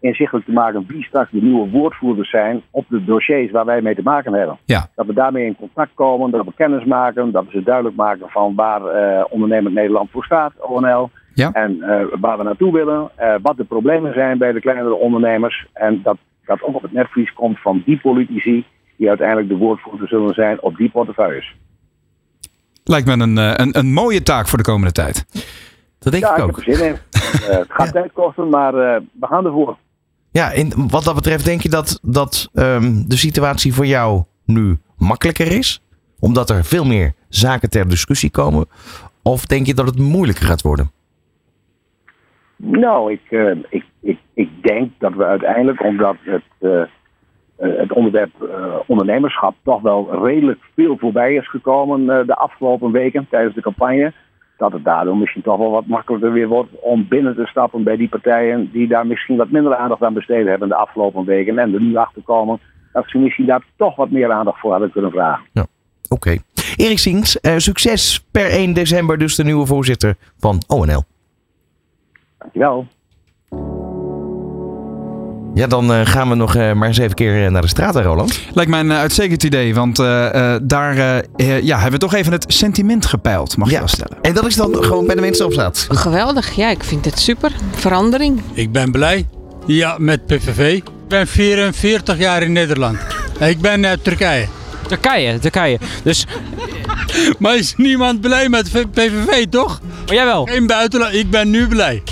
[0.00, 3.94] inzichtelijk te maken wie straks de nieuwe woordvoerders zijn op de dossiers waar wij mee
[3.94, 4.58] te maken hebben.
[4.64, 4.88] Ja.
[4.94, 8.28] Dat we daarmee in contact komen, dat we kennis maken, dat we ze duidelijk maken
[8.28, 11.10] van waar eh Ondernemend Nederland voor staat, ONL.
[11.34, 11.52] Ja.
[11.52, 15.66] En eh, waar we naartoe willen, eh, wat de problemen zijn bij de kleinere ondernemers.
[15.72, 16.16] En dat
[16.50, 18.64] dat ook op het netvlies komt van die politici
[18.96, 21.54] die uiteindelijk de woordvoerders zullen zijn op die portefeuilles.
[22.84, 25.26] Lijkt me een, eh, een, een mooie taak voor de komende tijd.
[26.00, 26.56] Dat denk ja, ik ik ook.
[26.56, 26.96] heb er zin in.
[27.48, 29.76] Eh, het gaat tijd kosten, maar eh, we gaan ervoor.
[30.30, 34.78] Ja, in, wat dat betreft denk je dat, dat ehm, de situatie voor jou nu
[34.96, 35.82] makkelijker is?
[36.20, 38.66] Omdat er veel meer zaken ter discussie komen?
[39.22, 40.90] Of denk je dat het moeilijker gaat worden?
[42.56, 46.80] Nou, ik, eh, ik, ik, ik denk dat we uiteindelijk, omdat het,
[47.56, 48.32] het onderwerp
[48.86, 54.12] ondernemerschap toch wel redelijk veel voorbij is gekomen de afgelopen weken tijdens de campagne,
[54.60, 57.96] dat het daardoor misschien toch wel wat makkelijker weer wordt om binnen te stappen bij
[57.96, 61.74] die partijen die daar misschien wat minder aandacht aan besteed hebben de afgelopen weken en
[61.74, 62.60] er nu achter komen
[62.92, 65.44] dat ze misschien daar toch wat meer aandacht voor hadden kunnen vragen.
[66.08, 66.36] Oké.
[66.76, 71.02] Erik Sings, eh, succes per 1 december dus de nieuwe voorzitter van ONL.
[72.38, 72.86] Dankjewel.
[75.54, 77.94] Ja, dan eh, gaan we nog eh, maar eens even keer eh, naar de straat,
[77.94, 78.40] hè, Roland.
[78.54, 80.94] Lijkt mij een uitstekend idee, want eh, eh, daar
[81.62, 84.18] ja, hebben we toch even het sentiment gepeild, mag je wel stellen.
[84.22, 85.86] En dat is dan gewoon bij de mensen op staat.
[85.90, 87.52] Geweldig, ja, ik vind het super.
[87.72, 88.40] Verandering.
[88.52, 89.26] Ik ben blij.
[89.66, 90.74] Ja, met PVV.
[90.74, 92.98] Ik ben 44 jaar in Nederland.
[93.38, 94.46] Ik ben uit Turkije.
[94.86, 95.78] Turkije, Turkije.
[96.02, 96.26] Dus...
[97.38, 99.80] maar is niemand blij met PVV, toch?
[100.06, 100.44] Maar jij wel?
[100.44, 101.14] Geen buitenland.
[101.14, 102.02] Ik ben nu blij.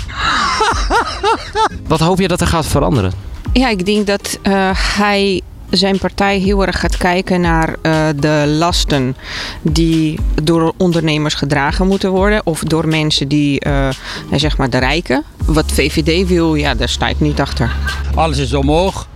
[1.87, 3.28] Wat hoop je dat er gaat veranderen?
[3.53, 8.55] Ja, ik denk dat eh, hij zijn partij heel erg gaat kijken naar eh, de
[8.57, 9.15] lasten
[9.61, 12.45] die door ondernemers gedragen moeten worden.
[12.45, 13.89] Of door mensen die, eh,
[14.31, 15.23] zeg maar, de rijken.
[15.45, 17.75] Wat VVD wil, ja, daar sta ik niet achter.
[18.15, 19.07] Alles is omhoog.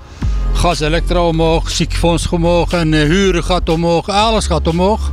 [0.53, 4.09] Gas, elektro omhoog, ziekenfonds omhoog en huren gaat omhoog.
[4.09, 5.11] Alles gaat omhoog.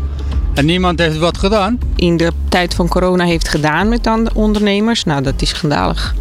[0.55, 1.79] En niemand heeft wat gedaan.
[1.97, 5.05] In de tijd van corona heeft gedaan met dan de ondernemers.
[5.05, 6.15] Nou, dat is schandalig.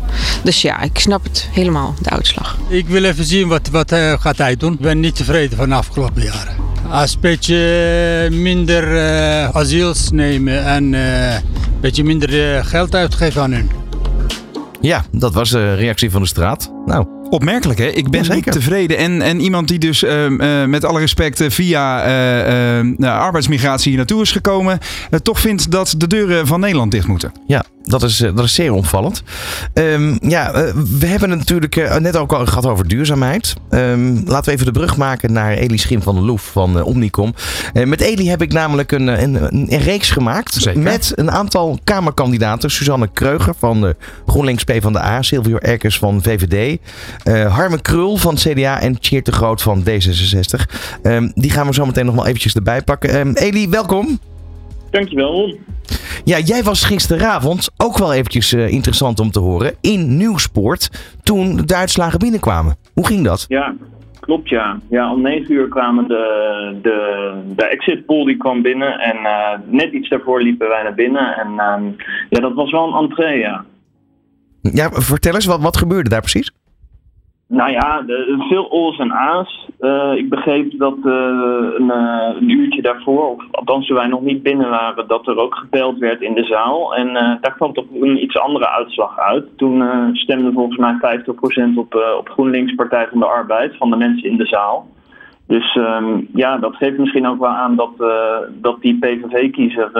[0.43, 2.57] Dus ja, ik snap het helemaal, de uitslag.
[2.67, 4.73] Ik wil even zien wat, wat eh, gaat hij doen.
[4.73, 6.59] Ik ben niet tevreden van de afgelopen jaren.
[6.89, 7.55] Als een beetje
[8.25, 11.41] eh, minder eh, asiels nemen en eh, een
[11.81, 13.69] beetje minder geld uitgeven aan hun.
[14.81, 16.71] Ja, dat was de reactie van de straat.
[16.85, 17.85] Nou, Opmerkelijk, hè?
[17.87, 18.51] Ik ben niet zeker.
[18.51, 18.97] tevreden.
[18.97, 23.19] En, en iemand die dus ehm, eh, met alle respect eh, via eh, eh, nou,
[23.19, 24.79] arbeidsmigratie hier naartoe is gekomen,
[25.23, 27.31] toch vindt dat de deuren van Nederland dicht moeten.
[27.47, 29.23] Ja, dat is, eh, dat is zeer opvallend.
[29.73, 33.55] Ehm, ja, eh, we hebben het natuurlijk eh, net ook al gehad over duurzaamheid.
[33.69, 37.33] Ehm, laten we even de brug maken naar Elie Schim van der Loef van Omnicom.
[37.73, 40.81] Met Elie heb ik namelijk een, een, een, een reeks gemaakt Zeker.
[40.81, 42.71] met een aantal Kamerkandidaten.
[42.71, 46.79] Suzanne Kreuger van de GroenLinks PvdA, Silvio Erkers van VVD,
[47.49, 50.65] Harmen Krul van CDA en Tjeerd de Groot van D66.
[51.03, 53.35] Ehm, die gaan we zo meteen nog wel eventjes erbij pakken.
[53.35, 54.19] Elie, welkom.
[54.91, 55.57] Dankjewel.
[56.23, 60.89] Ja, jij was gisteravond ook wel eventjes eh, interessant om te horen in Nieuwsport
[61.23, 62.75] toen de uitslagen binnenkwamen.
[62.93, 63.45] Hoe ging dat?
[63.47, 63.75] Ja,
[64.19, 64.79] klopt ja.
[64.89, 69.59] Ja, om negen uur kwamen de, de, de exit poll die kwam binnen en eh,
[69.65, 71.37] net iets daarvoor liepen wij naar binnen.
[71.37, 71.83] En ehm,
[72.29, 73.65] ja, dat was wel een entree, ja.
[74.61, 76.51] Ja, vertel eens, wat, wat gebeurde daar precies?
[77.51, 78.03] Nou ja,
[78.49, 79.67] veel O's en A's.
[79.79, 81.13] Eh, ik begreep dat eh,
[81.77, 85.55] een, eh, een uurtje daarvoor, of althans wij nog niet binnen waren, dat er ook
[85.55, 86.95] gebeld werd in de zaal.
[86.95, 89.45] En daar kwam toch een iets andere uitslag uit.
[89.57, 89.83] Toen
[90.13, 94.37] stemde volgens mij 50% op, op GroenLinks Partij van de Arbeid, van de mensen in
[94.37, 94.87] de zaal.
[95.47, 97.91] Dus ehm, ja, dat geeft misschien ook wel aan dat,
[98.51, 99.91] dat die PVV-kiezer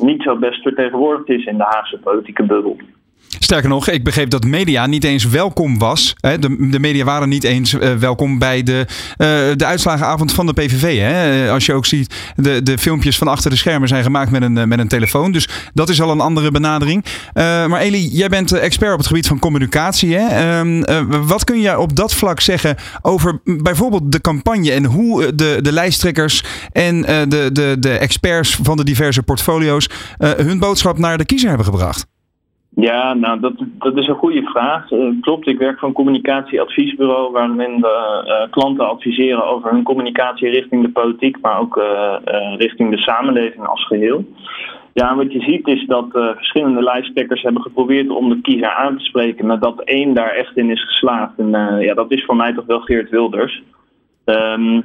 [0.00, 2.76] niet zo best vertegenwoordigd is in de Haagse politieke bubbel.
[3.38, 6.14] Sterker nog, ik begreep dat media niet eens welkom was.
[6.20, 6.38] Hè?
[6.38, 9.26] De, de media waren niet eens eh, welkom bij de, eh,
[9.56, 10.98] de uitslagenavond van de PVV.
[10.98, 11.44] Hè?
[11.44, 14.42] Eh, Als je ook ziet, de, de filmpjes van achter de schermen zijn gemaakt met
[14.42, 15.32] een, met een telefoon.
[15.32, 17.04] Dus dat is al een andere benadering.
[17.34, 20.14] Maar Elie, jij bent expert op het gebied van communicatie.
[20.14, 20.26] Hè?
[20.26, 25.34] Ehm, eh, wat kun je op dat vlak zeggen over bijvoorbeeld de campagne en hoe
[25.34, 31.18] de, de lijsttrekkers en de, de, de experts van de diverse portfolio's hun boodschap naar
[31.18, 32.06] de kiezer hebben gebracht?
[32.74, 34.90] Ja, nou, dat, dat is een goede vraag.
[34.90, 40.50] Eh, klopt, ik werk voor een communicatieadviesbureau waarin we eh, klanten adviseren over hun communicatie
[40.50, 44.24] richting de politiek, maar ook eh, richting de samenleving als geheel.
[44.92, 49.04] Ja, wat je ziet is dat verschillende lijsttrekkers hebben geprobeerd om de kiezer aan te
[49.04, 51.38] spreken, maar dat één daar echt in is geslaagd.
[51.38, 51.50] En
[51.80, 53.62] ja, dat is voor mij toch wel Geert Wilders.
[54.24, 54.80] Ehm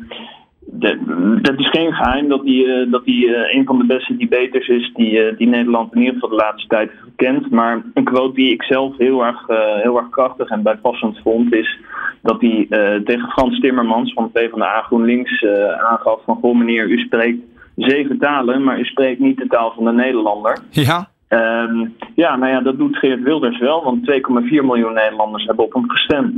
[0.65, 4.17] de- dat is geen geheim dat hij eh, dat hij, eh, een van de beste
[4.17, 7.49] debaters is die, eh, die Nederland in ieder geval de laatste tijd gekend.
[7.49, 9.47] Maar een quote die ik zelf heel erg,
[9.81, 11.79] heel erg krachtig en bijpassend vond is
[12.21, 12.67] dat hij
[13.03, 17.39] tegen Frans Timmermans van PvdA GroenLinks eh aangaf van goh meneer, u spreekt
[17.75, 20.57] zeven talen, maar u spreekt niet de taal van de Nederlander.
[20.69, 21.09] Ja.
[21.27, 21.85] Ehm,
[22.15, 25.89] ja, nou ja, dat doet Geert Wilders wel, want 2,4 miljoen Nederlanders hebben op hem
[25.89, 26.33] gestemd.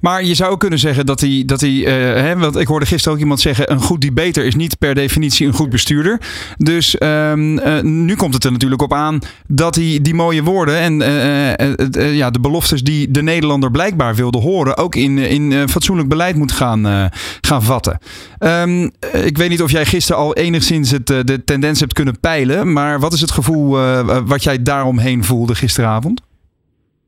[0.00, 2.86] Maar je zou ook kunnen zeggen dat hij, dat hij eh, hè, want ik hoorde
[2.86, 6.20] gisteren ook iemand zeggen, een goed debater is niet per definitie een goed bestuurder.
[6.56, 10.78] Dus ehm, eh, nu komt het er natuurlijk op aan dat hij die mooie woorden
[10.78, 16.08] en eh, ja, de beloftes die de Nederlander blijkbaar wilde horen, ook in, in fatsoenlijk
[16.08, 17.10] beleid moet gaan,
[17.40, 17.98] gaan vatten.
[18.38, 22.20] Ehm, eh, ik weet niet of jij gisteren al enigszins het, de tendens hebt kunnen
[22.20, 23.78] peilen, maar wat is het gevoel
[24.26, 26.20] wat jij daaromheen voelde gisteravond?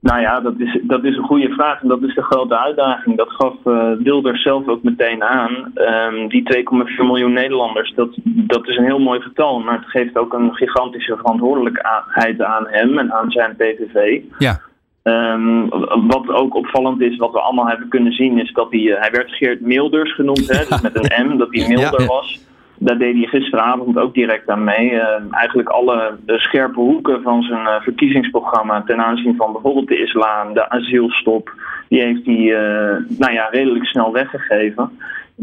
[0.03, 3.17] Nou ja, dat is, dat is een goede vraag en dat is de grote uitdaging.
[3.17, 3.55] Dat gaf
[3.99, 5.71] Wilders zelf ook meteen aan.
[5.75, 9.61] Ehm, die 2,4 miljoen Nederlanders, dat, dat is een heel mooi getal.
[9.61, 14.21] Maar het geeft ook een gigantische verantwoordelijkheid aan hem en aan zijn PVV.
[14.39, 14.61] Ja.
[15.03, 15.69] Ehm,
[16.07, 19.11] wat ook opvallend is, wat we allemaal hebben kunnen zien, is dat hij, eh, hij
[19.11, 22.41] werd Geert Milders genoemd, hè, dus met een M, dat hij milder was.
[22.85, 24.91] Daar deed hij gisteravond ook direct aan mee.
[24.91, 30.55] Eh, eigenlijk alle scherpe hoeken van zijn eh, verkiezingsprogramma ten aanzien van bijvoorbeeld de islam,
[30.55, 31.53] de asielstop,
[31.89, 34.99] die heeft hij eh, nou ja, redelijk snel weggegeven.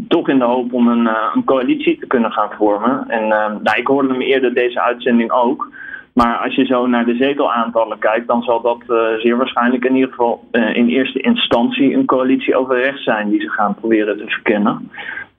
[0.08, 3.04] Toch in de hoop om een, een coalitie te kunnen gaan vormen.
[3.08, 5.70] En nou, ik hoorde hem eerder deze uitzending ook.
[6.12, 8.78] Maar als je zo naar de zetelaantallen kijkt, dan zal dat
[9.18, 13.48] zeer waarschijnlijk in ieder geval in eerste instantie een coalitie over rechts zijn die ze
[13.48, 14.90] gaan proberen te verkennen.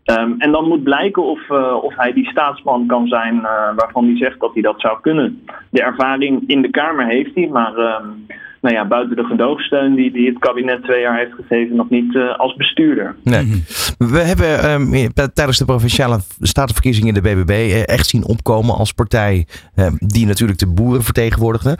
[0.03, 4.05] Ehm, en dan moet blijken of, eh, of hij die staatsman kan zijn eh, waarvan
[4.05, 5.43] hij zegt dat hij dat zou kunnen.
[5.69, 8.07] De ervaring in de Kamer heeft hij, maar ehm,
[8.61, 12.15] nou ja, buiten de gedoogsteun die, die het kabinet twee jaar heeft gegeven, nog niet
[12.15, 13.15] eh, als bestuurder.
[13.23, 13.63] Nee.
[13.97, 19.45] We hebben ehm, tijdens de provinciale statenverkiezingen de BBB echt zien opkomen als partij
[19.97, 21.77] die natuurlijk de boeren vertegenwoordigde.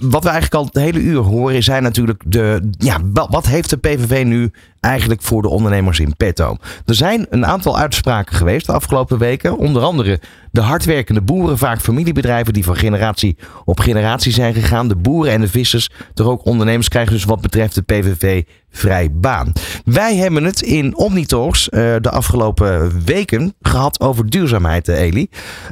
[0.00, 2.98] Wat we eigenlijk al het hele uur horen zijn natuurlijk de, ja,
[3.30, 4.50] wat heeft de PVV nu
[4.80, 6.56] eigenlijk voor de ondernemers in petto?
[6.86, 10.20] Er zijn een aantal uitspraken geweest de afgelopen weken, onder andere
[10.52, 14.88] de hardwerkende boeren, vaak familiebedrijven die van generatie op generatie zijn gegaan.
[14.88, 19.08] De boeren en de vissers, toch ook ondernemers krijgen dus wat betreft de PVV vrij
[19.12, 19.52] baan.
[19.84, 25.28] Wij hebben het in Omnitalks eh, de afgelopen weken gehad over duurzaamheid, eh, Eli.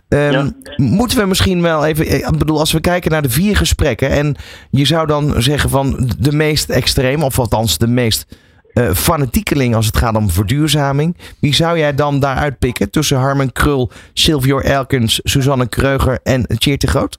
[0.08, 3.56] Ehm, Moeten we misschien wel even, eh, ik bedoel, als we kijken naar de vier
[3.56, 4.36] gesprekken en
[4.70, 8.26] je zou dan zeggen van de meest extreem, of althans de meest
[8.78, 11.16] eh fanatiekeling als het gaat om verduurzaming.
[11.40, 16.80] Wie zou jij dan daaruit pikken tussen Harmen Krul, Silvio Elkens, Suzanne Kreuger en Tjeerd
[16.80, 17.18] de Groot?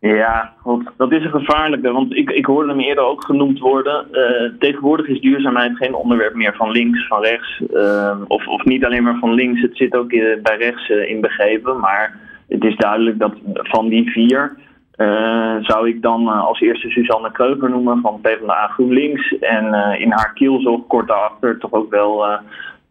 [0.00, 0.52] Ja,
[0.96, 1.92] dat is een gevaarlijke.
[1.92, 4.12] Want ik, ik hoorde hem eerder ook genoemd worden.
[4.12, 7.62] Eh, tegenwoordig is duurzaamheid geen onderwerp meer van links, van rechts.
[7.74, 9.60] eh, of, of niet alleen maar van links.
[9.60, 11.80] Het zit ook eh, bij rechts inbegrepen.
[11.80, 12.18] Maar
[12.48, 14.56] het is duidelijk dat van die vier.
[15.02, 19.38] Eh, zou ik dan eh, als eerste Suzanne Kreuger noemen van PvdA GroenLinks.
[19.38, 22.38] En eh, in haar kielzog kort daarachter toch ook wel eh,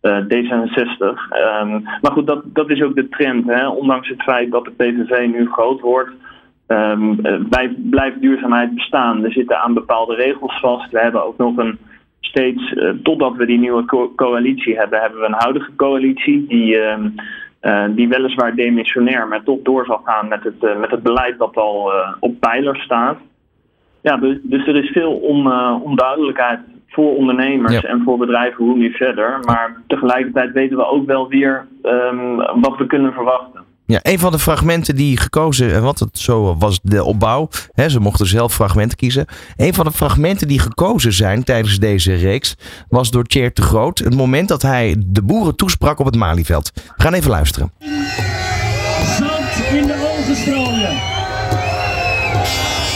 [0.02, 1.30] eh, D66.
[1.30, 3.48] Ehm, maar goed, dat, dat is ook de trend.
[3.48, 3.68] Hè?
[3.68, 6.12] Ondanks het feit dat de PVV nu groot wordt,
[6.68, 7.00] eh,
[7.90, 9.24] blijft, duurzaamheid bestaan.
[9.24, 10.92] Er zitten aan bepaalde regels vast.
[10.92, 11.78] We hebben ook nog een
[12.20, 17.10] steeds, totdat we die nieuwe co- coalitie hebben, hebben we een huidige coalitie die, ehm,
[17.62, 21.38] eh, die weliswaar demissionair, maar toch door zal gaan met het, eh, met het beleid
[21.38, 23.18] dat al eh, op pijlers staat.
[24.02, 25.52] Ja, dus, dus er is veel on,
[25.82, 29.40] onduidelijkheid voor ondernemers en voor bedrijven hoe nu verder.
[29.46, 33.61] Maar tegelijkertijd weten we ook wel weer ehm, wat we kunnen verwachten.
[33.92, 37.90] Ja, een van de fragmenten die gekozen, en wat het zo was de opbouw, hè,
[37.90, 39.26] ze mochten zelf fragmenten kiezen.
[39.56, 42.56] Een van de fragmenten die gekozen zijn tijdens deze reeks
[42.90, 44.00] was door Tjeerd de Groot.
[44.00, 46.72] Het moment dat hij de boeren toesprak op het Malieveld.
[46.74, 47.72] We gaan even luisteren.
[49.18, 50.94] zand in de ogen strooien.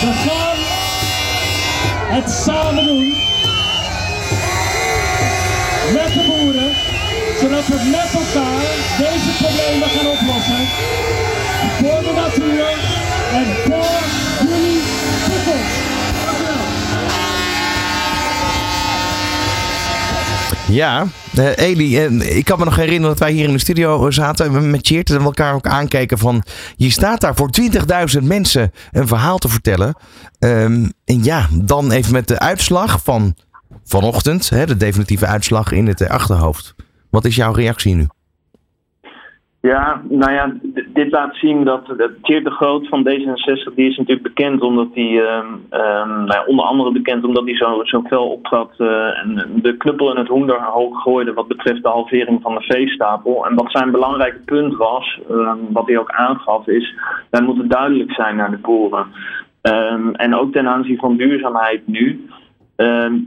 [0.01, 0.57] We gaan
[2.15, 3.13] het samen doen
[5.93, 6.71] met de boeren,
[7.41, 8.61] zodat we met elkaar
[8.97, 9.89] deze problemen
[20.75, 24.11] Ja, eh, Eli, eh, ik kan me nog herinneren dat wij hier in de studio
[24.11, 26.43] zaten met Cheert en elkaar ook aankeken van...
[26.75, 27.49] Je staat daar voor
[28.17, 29.95] 20.000 mensen een verhaal te vertellen.
[30.39, 33.35] Ehm, en ja, dan even met de uitslag van
[33.85, 36.75] vanochtend, hè, de definitieve uitslag in het achterhoofd.
[37.09, 38.07] Wat is jouw reactie nu?
[39.65, 40.53] Ja, nou ja,
[40.93, 45.47] dit laat zien dat, de Groot van D66, die is natuurlijk bekend omdat hij, ehm,
[45.69, 50.11] ehm, nou onder andere bekend omdat hij zo, zo fel optrad eh, en de knuppel
[50.11, 53.45] in het hoender hoog gooide wat betreft de halvering van de veestapel.
[53.45, 56.95] En wat zijn belangrijke punt was, ehm, wat hij ook aangaf, is,
[57.29, 59.05] wij moeten duidelijk zijn naar de boeren.
[60.13, 62.29] En ook ten aanzien van duurzaamheid nu.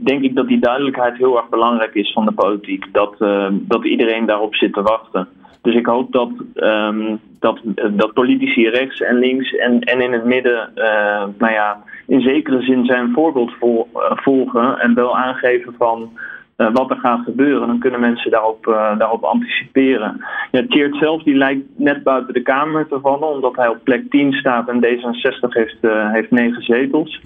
[0.03, 2.85] Denk ik dat die duidelijkheid heel erg belangrijk is van de politiek.
[2.91, 3.15] Dat,
[3.51, 5.27] dat iedereen daarop zit te wachten.
[5.69, 7.59] Dus ik hoop dat, ehm, dat,
[7.91, 12.61] dat politici rechts en links en, en in het midden, eh, nou ja, in zekere
[12.61, 16.11] zin zijn voorbeeld vol- eh, volgen en wel aangeven van
[16.55, 17.67] eh, wat er gaat gebeuren.
[17.67, 18.63] Dan kunnen mensen daarop,
[18.97, 20.25] daarop anticiperen.
[20.51, 24.09] Ja, Tjeerd zelf die lijkt net buiten de Kamer te vallen, omdat hij op plek
[24.09, 25.77] 10 staat en D66 heeft,
[26.11, 27.21] heeft 9 zetels.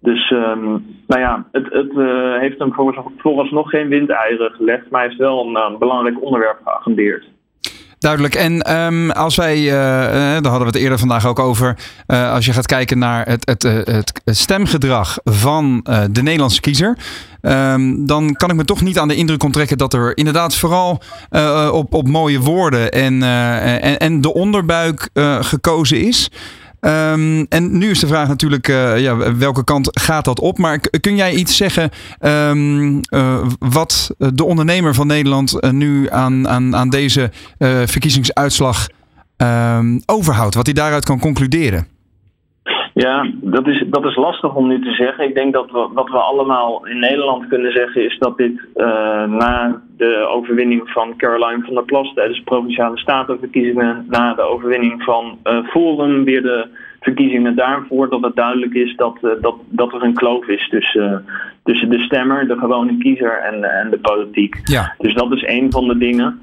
[0.00, 0.64] Dus ehm,
[1.06, 1.92] nou ja, het, het
[2.40, 2.72] heeft hem
[3.16, 7.24] vooralsnog, geen windeieren gelegd, maar hij heeft wel een belangrijk onderwerp geagendeerd.
[8.02, 8.34] Duidelijk.
[8.34, 11.76] En ehm, als wij, eh, eh, daar hadden we het eerder vandaag ook over.
[12.06, 13.62] eh, als je gaat kijken naar het, het,
[14.24, 16.98] het stemgedrag van de Nederlandse kiezer.
[17.40, 21.02] ehm, dan kan ik me toch niet aan de indruk onttrekken dat er inderdaad vooral
[21.72, 25.08] op, op mooie woorden en, en, en de onderbuik
[25.40, 26.30] gekozen is.
[26.82, 30.58] Ehm, en nu is de vraag natuurlijk, eh, ja, welke kant gaat dat op?
[30.58, 36.48] Maar kun jij iets zeggen ehm, eh, wat de ondernemer van Nederland eh, nu aan,
[36.48, 37.30] aan, aan deze
[37.84, 38.88] verkiezingsuitslag
[39.36, 40.54] ehm, overhoudt?
[40.54, 41.86] Wat hij daaruit kan concluderen?
[42.94, 45.24] Ja, dat is, dat is lastig om nu te zeggen.
[45.24, 48.86] Ik denk dat we, wat we allemaal in Nederland kunnen zeggen is dat dit eh,
[49.24, 55.02] na de overwinning van Caroline van der Plas tijdens de provinciale statenverkiezingen, na de overwinning
[55.02, 56.66] van eh, Forum, weer de
[57.00, 61.24] verkiezingen daarvoor, dat het duidelijk is dat, eh, dat, dat er een kloof is tussen,
[61.64, 64.60] tussen de stemmer, de gewone kiezer en, en de politiek.
[64.64, 64.94] Ja.
[64.98, 66.40] Dus dat is een van de dingen.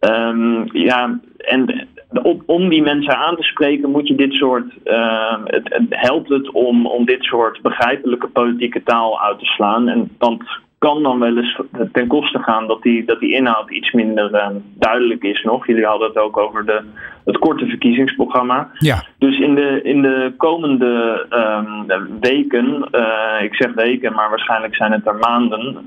[0.00, 1.88] Ehm, ja, en
[2.22, 4.64] om, om die mensen aan te spreken moet je dit soort.
[4.84, 9.88] ehm, het, het helpt het om, om dit soort begrijpelijke politieke taal uit te slaan.
[9.88, 10.42] En dat
[10.78, 11.60] kan dan wel eens
[11.92, 15.66] ten koste gaan dat die, dat die inhoud iets minder ehm, duidelijk is nog.
[15.66, 16.80] Jullie hadden het ook over de,
[17.24, 18.70] het korte verkiezingsprogramma.
[18.78, 19.04] Ja.
[19.18, 24.92] Dus in de, in de komende ehm, weken, eh, ik zeg weken, maar waarschijnlijk zijn
[24.92, 25.86] het er maanden.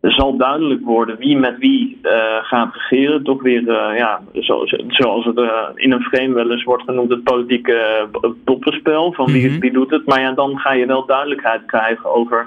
[0.00, 3.22] Zal duidelijk worden wie met wie eh, gaat regeren.
[3.22, 7.10] Toch weer, eh, ja, zoals, zoals het eh, in een frame wel eens wordt genoemd,
[7.10, 9.12] het politieke uh, poppenspel.
[9.12, 10.06] Van wie, wie doet het.
[10.06, 12.46] Maar ja, dan ga je wel duidelijkheid krijgen over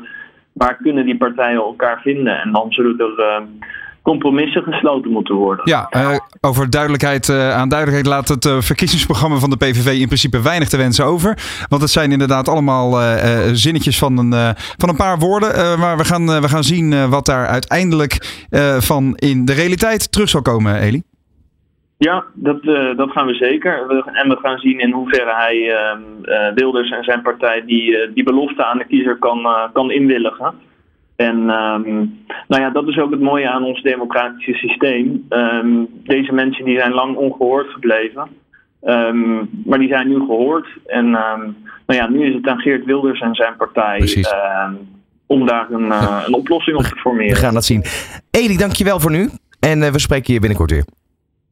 [0.54, 2.42] waar kunnen die partijen elkaar vinden.
[2.42, 3.44] En dan zullen er
[4.02, 5.70] compromissen gesloten moeten worden.
[5.70, 10.06] Ja, eh, over duidelijkheid eh, aan duidelijkheid laat het eh, verkiezingsprogramma van de PVV in
[10.06, 11.38] principe weinig te wensen over.
[11.70, 13.00] Want het zijn inderdaad allemaal
[13.54, 15.80] zinnetjes van een, van een paar woorden.
[15.80, 18.46] maar we gaan, we gaan zien wat daar uiteindelijk
[18.80, 21.02] van in de realiteit terug zal komen, Eli.
[21.98, 22.64] Ja, dat,
[22.98, 23.88] dat gaan we zeker.
[23.88, 28.12] We- en we gaan zien in hoeverre hij ehm, eh, Wilders en zijn partij die,
[28.14, 30.54] die belofte aan de kiezer kan, kan inwilligen.
[31.22, 31.96] En ehm,
[32.48, 35.26] nou ja, dat is ook het mooie aan ons democratische systeem.
[35.30, 35.70] Ehm,
[36.04, 38.28] deze mensen die zijn lang ongehoord gebleven.
[38.82, 40.68] Ehm, maar die zijn nu gehoord.
[40.86, 41.42] En ehm,
[41.86, 44.74] nou ja, nu is het aan Geert Wilders en zijn partij ehm,
[45.26, 47.34] om daar een, eh, een oplossing op te formeren.
[47.34, 47.84] We gaan dat zien.
[48.32, 49.30] Eli, dankjewel voor nu.
[49.60, 50.86] En eh, we spreken je binnenkort weer.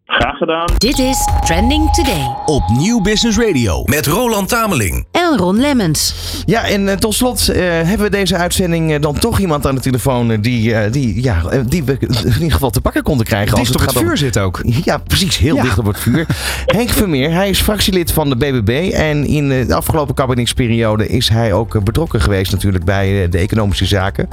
[0.05, 0.65] Graag gedaan.
[0.77, 2.35] Dit is Trending Today.
[2.45, 5.05] Op Nieuw Business Radio met Roland Tameling.
[5.31, 6.13] En Ron Lemmens.
[6.45, 9.75] Ja, en eh, tot slot eh, hebben we deze uitzending eh, dan toch iemand aan
[9.75, 13.49] de telefoon die, eh, die, ja, die we in ieder geval te pakken konden krijgen.
[13.49, 14.61] Die als toch het het gaat om- vuur zit ook.
[14.83, 15.37] Ja, precies.
[15.37, 15.61] Heel Ja.
[15.63, 16.25] dicht op het vuur.
[16.65, 18.89] Henk Vermeer, hij is fractielid van de BBB.
[18.93, 24.27] En in de afgelopen kabinetsperiode is hij ook betrokken geweest natuurlijk bij de economische zaken.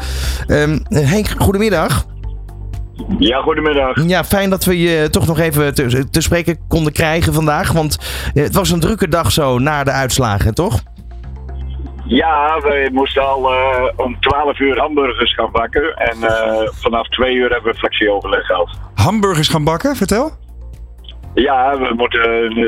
[0.46, 2.06] Ehm, Henk, goedemiddag.
[3.18, 4.06] Ja, goedemiddag.
[4.06, 7.72] Ja, fijn dat we je toch nog even te, te spreken konden krijgen vandaag.
[7.72, 7.98] Want
[8.34, 10.82] eh, het was een drukke dag zo na de uitslagen, toch?
[12.04, 15.96] Ja, we moesten al eh, om 12 uur hamburgers gaan bakken.
[15.96, 18.68] En eh, vanaf 2 uur hebben we fractieoverleg gehad.
[18.94, 20.30] Hamburgers gaan bakken, vertel.
[21.34, 22.20] Ja, we moeten,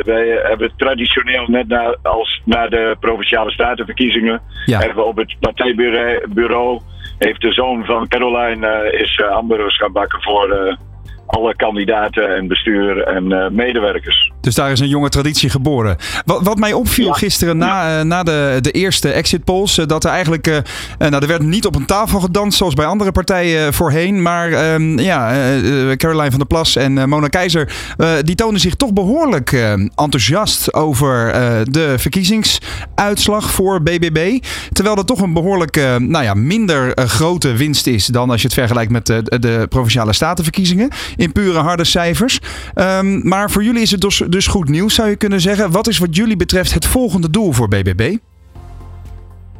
[0.05, 4.79] wij hebben traditioneel net na, als na de provinciale statenverkiezingen Ja.
[4.79, 6.81] hebben we op het partijbureau bureau,
[7.19, 10.77] heeft de zoon van Caroline eh, is eh, hamburgers gaan bakken voor eh,
[11.29, 14.33] alle kandidaten en bestuur en eh, medewerkers.
[14.41, 15.97] Dus daar is een jonge traditie geboren.
[16.25, 20.05] Wat, wat mij opviel gisteren na, eh, na de, de eerste exit polls, eh, dat
[20.05, 20.63] er eigenlijk,
[20.99, 24.99] nou, er werd niet op een tafel gedanst zoals bij andere partijen voorheen, maar ehm,
[24.99, 25.31] ja,
[25.97, 27.73] Caroline van der Plas en Mona Keizer,
[28.23, 31.33] die tonen zich toch behoorlijk eh, enthousiast over
[31.71, 34.39] de verkiezingsuitslag voor BBB.
[34.73, 38.47] Terwijl dat toch een behoorlijk, eh, nou ja, minder grote winst is dan als je
[38.47, 40.89] het vergelijkt met de, de provinciale statenverkiezingen
[41.19, 42.41] in pure harde cijfers.
[42.75, 45.73] Ehm, maar voor jullie is het dus, dus goed nieuws, zou je kunnen zeggen.
[45.73, 48.17] Wat is wat jullie betreft het volgende doel voor BBB?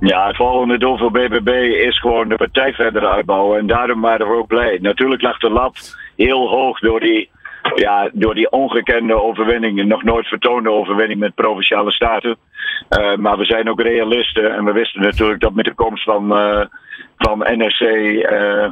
[0.01, 1.49] Ja, het volgende doel voor BBB
[1.87, 3.59] is gewoon de partij verder uitbouwen.
[3.59, 4.79] En daarom waren we ook blij.
[4.81, 7.31] Natuurlijk lag de lat heel hoog door die,
[7.75, 9.85] ja, door die ongekende overwinning.
[9.85, 12.37] Nog nooit vertoonde overwinning met provinciale staten.
[12.89, 14.55] Eh, maar we zijn ook realisten.
[14.55, 16.65] En we wisten natuurlijk dat met de komst van, eh,
[17.17, 18.71] van eh,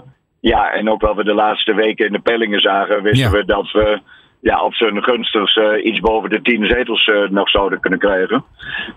[0.53, 3.71] ja, en ook wat we de laatste weken in de peilingen zagen, wisten we dat
[3.73, 4.01] we
[4.41, 8.45] ja, op zijn gunstigst eh, iets boven de tien zetels eh, nog zouden kunnen krijgen.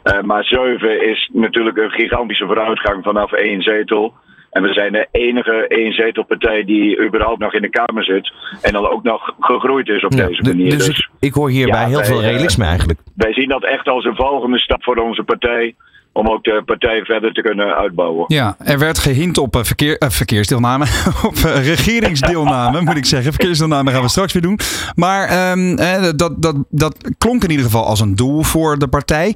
[0.03, 4.13] Eh, maar zeven is natuurlijk een gigantische vooruitgang vanaf één zetel.
[4.51, 8.33] En we zijn de enige één-zetelpartij die überhaupt nog in de Kamer zit.
[8.61, 10.69] En dan ook nog gegroeid is op Ja, deze manier.
[10.69, 12.99] dus ik, ik hoor hierbij Ja, heel wij, veel realisme eigenlijk.
[13.15, 15.75] Wij zien dat echt als een volgende stap voor onze partij.
[16.19, 18.25] Om ook de partij verder te kunnen uitbouwen.
[18.27, 20.85] Ja, er werd gehint op eh, verkeer, eh, verkeersdeelname,
[21.29, 23.33] op eh, regeringsdeelname moet ik zeggen.
[23.33, 24.59] Verkeersdeelname gaan we straks weer doen.
[24.95, 28.87] Maar ehm, eh, dat, dat, dat klonk in ieder geval als een doel voor de
[28.87, 29.35] partij.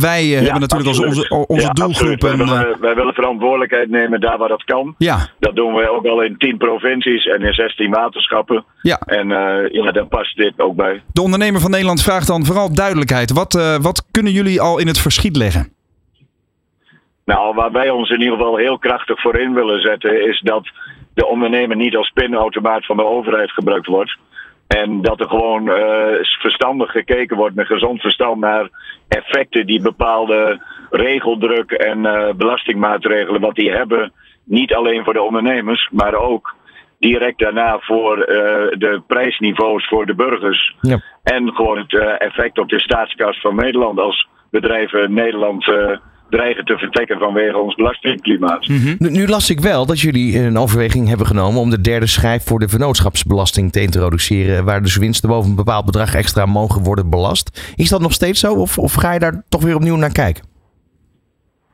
[0.00, 2.20] Wij hebben natuurlijk als onze, onze Ja, doelgroep.
[2.20, 4.94] Wij willen, wij willen verantwoordelijkheid nemen daar waar dat kan.
[4.98, 8.64] ja, Dat doen we ook al in 10 provincies en in 16 waterschappen.
[8.82, 8.98] Ja.
[9.06, 9.28] En
[9.72, 11.02] ja, daar past dit ook bij.
[11.12, 13.32] de ondernemer van Nederland vraagt dan vooral duidelijkheid.
[13.32, 15.74] Wat, wat kunnen jullie al in het verschiet leggen?
[17.26, 20.68] Nou, waar wij ons in ieder geval heel krachtig voor in willen zetten, is dat
[21.14, 24.16] de ondernemer niet als pinautomaat van de overheid gebruikt wordt.
[24.66, 28.68] En dat er gewoon eh, verstandig gekeken wordt met gezond verstand naar
[29.08, 30.60] effecten die bepaalde
[30.90, 34.12] regeldruk en eh, belastingmaatregelen, wat die hebben,
[34.44, 36.54] niet alleen voor de ondernemers, maar ook
[36.98, 40.76] direct daarna voor eh, de prijsniveaus voor de burgers.
[40.80, 41.00] Ja.
[41.22, 45.64] En gewoon het effect op de staatskas van Nederland als bedrijven Nederland
[46.30, 48.68] dreigen te vertrekken vanwege ons belastingklimaat.
[48.68, 52.44] Nu, nu las ik wel dat jullie een overweging hebben genomen om de derde schijf
[52.44, 54.64] voor de vennootschapsbelasting te introduceren.
[54.64, 57.72] Waar dus winsten boven een bepaald bedrag extra mogen worden belast.
[57.76, 58.54] Is dat nog steeds zo?
[58.54, 60.44] Of, of ga je daar toch weer opnieuw naar kijken?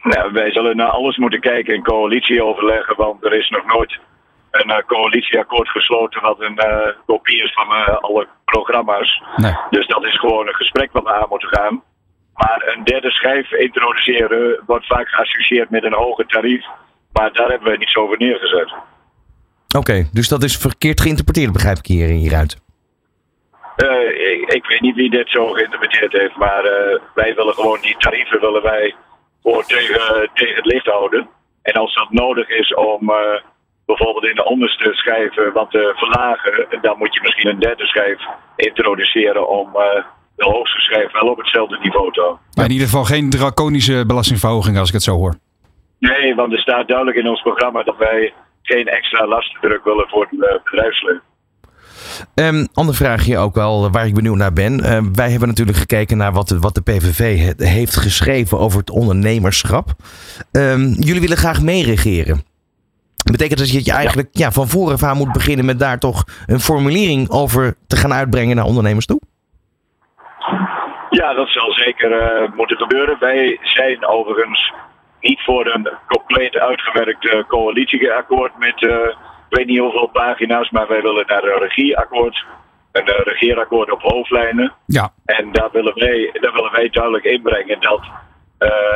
[0.03, 4.01] Nou, wij zullen naar alles moeten kijken in coalitieoverleggen, want er is nog nooit
[4.51, 9.23] een eh, coalitieakkoord gesloten wat een eh, kopie is van eh, alle programma's.
[9.37, 9.55] Nee.
[9.71, 11.83] Dus dat is gewoon een gesprek wat we aan moeten gaan.
[12.35, 16.65] Maar een derde schijf introduceren wordt vaak geassocieerd met een hoger tarief.
[17.13, 18.73] Maar daar hebben we niets over neergezet.
[19.77, 22.61] Oké, dus dat is verkeerd geïnterpreteerd, begrijp ik hier, hieruit.
[23.77, 27.81] Eh, ik, ik weet niet wie dit zo geïnterpreteerd heeft, maar eh, wij willen gewoon
[27.81, 28.95] die tarieven willen wij
[29.43, 31.29] gewoon tegen, tegen het licht houden.
[31.63, 33.41] En als dat nodig is om eh,
[33.87, 38.21] bijvoorbeeld in de onderste schijven wat te verlagen, dan moet je misschien een derde schijf
[38.57, 39.77] introduceren om
[40.45, 42.41] de hoogste schijf wel op hetzelfde niveau te houden.
[42.55, 45.35] Maar in ieder geval geen draconische belastingverhoging als ik het zo hoor.
[45.99, 48.33] Nee, want er staat duidelijk in ons programma dat wij
[48.63, 51.23] geen extra lastendruk willen voor het eh, bedrijfsleven.
[52.35, 54.81] Ehm ander vraagje ook wel, eh, waar ik benieuwd naar ben.
[54.81, 58.79] Eh, wij hebben natuurlijk gekeken naar wat de, wat de PVV he- heeft geschreven over
[58.79, 59.89] het ondernemerschap.
[60.53, 62.43] Ehm, jullie willen graag meeregeren.
[63.31, 64.53] Betekent dat je eigenlijk ja.
[64.53, 68.65] van vooraf aan moet beginnen met daar toch een formulering over te gaan uitbrengen naar
[68.65, 69.21] ondernemers toe?
[71.11, 73.17] Ja, dat zal zeker eh, moeten gebeuren.
[73.19, 74.73] Wij zijn overigens
[75.21, 79.17] niet voor een compleet uitgewerkt eh, coalitieakkoord met eh,
[79.49, 82.45] ik weet niet hoeveel pagina's, maar wij willen naar een regieakkoord.
[82.93, 84.73] Een regeerakkoord op hoofdlijnen.
[84.87, 85.11] Ja.
[85.25, 88.01] En daar willen wij, daar willen wij duidelijk inbrengen dat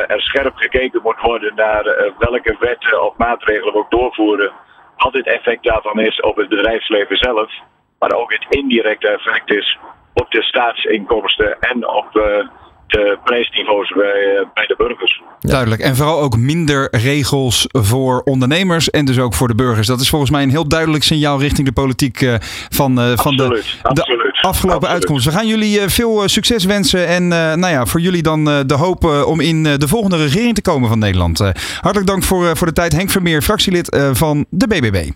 [0.07, 4.51] er scherp gekeken moet worden naar welke wetten of maatregelen we ook doorvoeren.
[4.97, 7.51] Wat het effect daarvan is op het bedrijfsleven zelf.
[7.99, 9.77] Maar ook het indirecte effect is
[10.21, 12.47] op de staatsinkomsten en op eh,
[12.87, 15.21] de prijsniveaus bij, eh, bij de burgers.
[15.39, 15.81] Duidelijk.
[15.81, 19.87] En vooral ook minder regels voor ondernemers en dus ook voor de burgers.
[19.87, 22.35] Dat is volgens mij een heel duidelijk signaal richting de politiek eh,
[22.69, 24.85] van, eh, van de, Absoluut, de afgelopen absoluut.
[24.85, 25.25] uitkomst.
[25.25, 28.59] We gaan jullie eh, veel succes wensen en eh, nou ja, voor jullie dan eh,
[28.65, 31.39] de hoop om in de volgende regering te komen van Nederland.
[31.81, 32.93] Hartelijk dank voor, eh, voor de tijd.
[32.93, 35.09] Henk Vermeer, fractielid eh, van de BBB.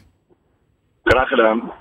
[1.03, 1.71] Graag gedaan.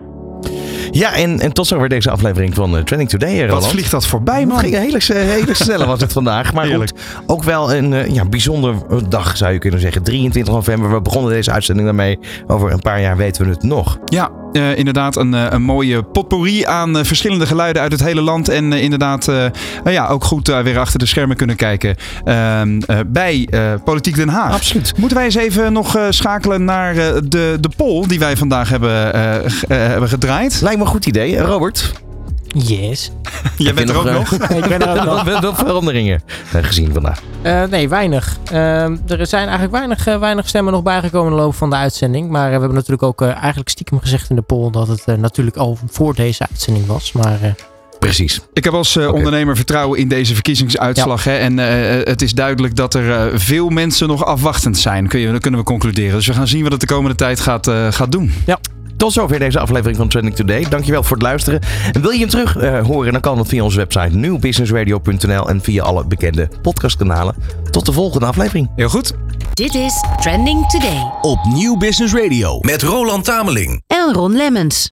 [0.90, 3.32] Ja, en, en tot zover deze aflevering van eh, Trending Today.
[3.34, 3.66] eh, Wat Roland.
[3.66, 4.58] vliegt dat voorbij, Het man.
[4.58, 6.52] ging een hele, hele snelle was het vandaag.
[6.52, 6.92] Maar goed,
[7.26, 8.74] ook wel een eh, ja, bijzonder
[9.08, 10.02] dag zou je kunnen zeggen.
[10.02, 12.18] 23 november, we begonnen deze uitzending daarmee.
[12.46, 13.98] Over een paar jaar weten we het nog.
[14.04, 18.20] Ja, Eh, inderdaad, een, eh, een mooie potpourri aan eh, verschillende geluiden uit het hele
[18.20, 18.48] land.
[18.48, 19.50] En inderdaad, nou
[19.90, 23.48] ja, ook goed weer achter de schermen kunnen kijken ehm, eh, bij
[23.84, 24.52] Politiek Den Haag.
[24.52, 24.92] Absoluut.
[24.96, 29.10] Moeten wij eens even nog schakelen naar de, de poll die wij vandaag hebben,
[29.68, 30.60] hebben gedraaid?
[30.60, 31.38] Lijkt me een goed idee.
[31.38, 31.92] Robert?
[32.54, 33.10] Yes.
[33.56, 34.32] Jij bent er ook nog?
[34.62, 35.22] Ik ben er ook nog.
[35.24, 36.22] Wat wat veranderingen
[36.52, 37.20] eh, gezien vandaag?
[37.42, 38.38] Eh, nee, weinig.
[38.44, 41.76] Ehm, er zijn eigenlijk weinig, eh, weinig stemmen nog bijgekomen in de loop van de
[41.76, 42.30] uitzending.
[42.30, 45.02] Maar eh, we hebben natuurlijk ook eh, eigenlijk stiekem gezegd in de poll dat het
[45.06, 47.12] eh, natuurlijk al voor deze uitzending was.
[47.12, 47.50] Maar eh,
[47.98, 48.40] Precies.
[48.52, 51.24] Ik heb als eh, ondernemer vertrouwen in deze verkiezingsuitslag.
[51.24, 51.36] Hè?
[51.36, 55.08] En eh, het is duidelijk dat er eh, veel mensen nog afwachtend zijn.
[55.08, 56.14] Kun je, dat kunnen we concluderen.
[56.14, 58.32] Dus we gaan zien wat het de komende tijd gaat, eh, gaat doen.
[58.46, 58.58] Ja.
[59.00, 60.66] Tot zover deze aflevering van Trending Today.
[60.68, 61.60] Dankjewel voor het luisteren.
[61.92, 65.60] En wil je hem terug eh, horen, dan kan dat via onze website nieuwbusinessradio.nl en
[65.60, 67.34] via alle bekende podcastkanalen.
[67.70, 68.70] Tot de volgende aflevering.
[68.76, 69.12] Heel goed.
[69.52, 73.82] Dit is Trending Today Op Nieuw Business Radio met Roland Tameling.
[73.86, 74.88] en Ron Lemmens.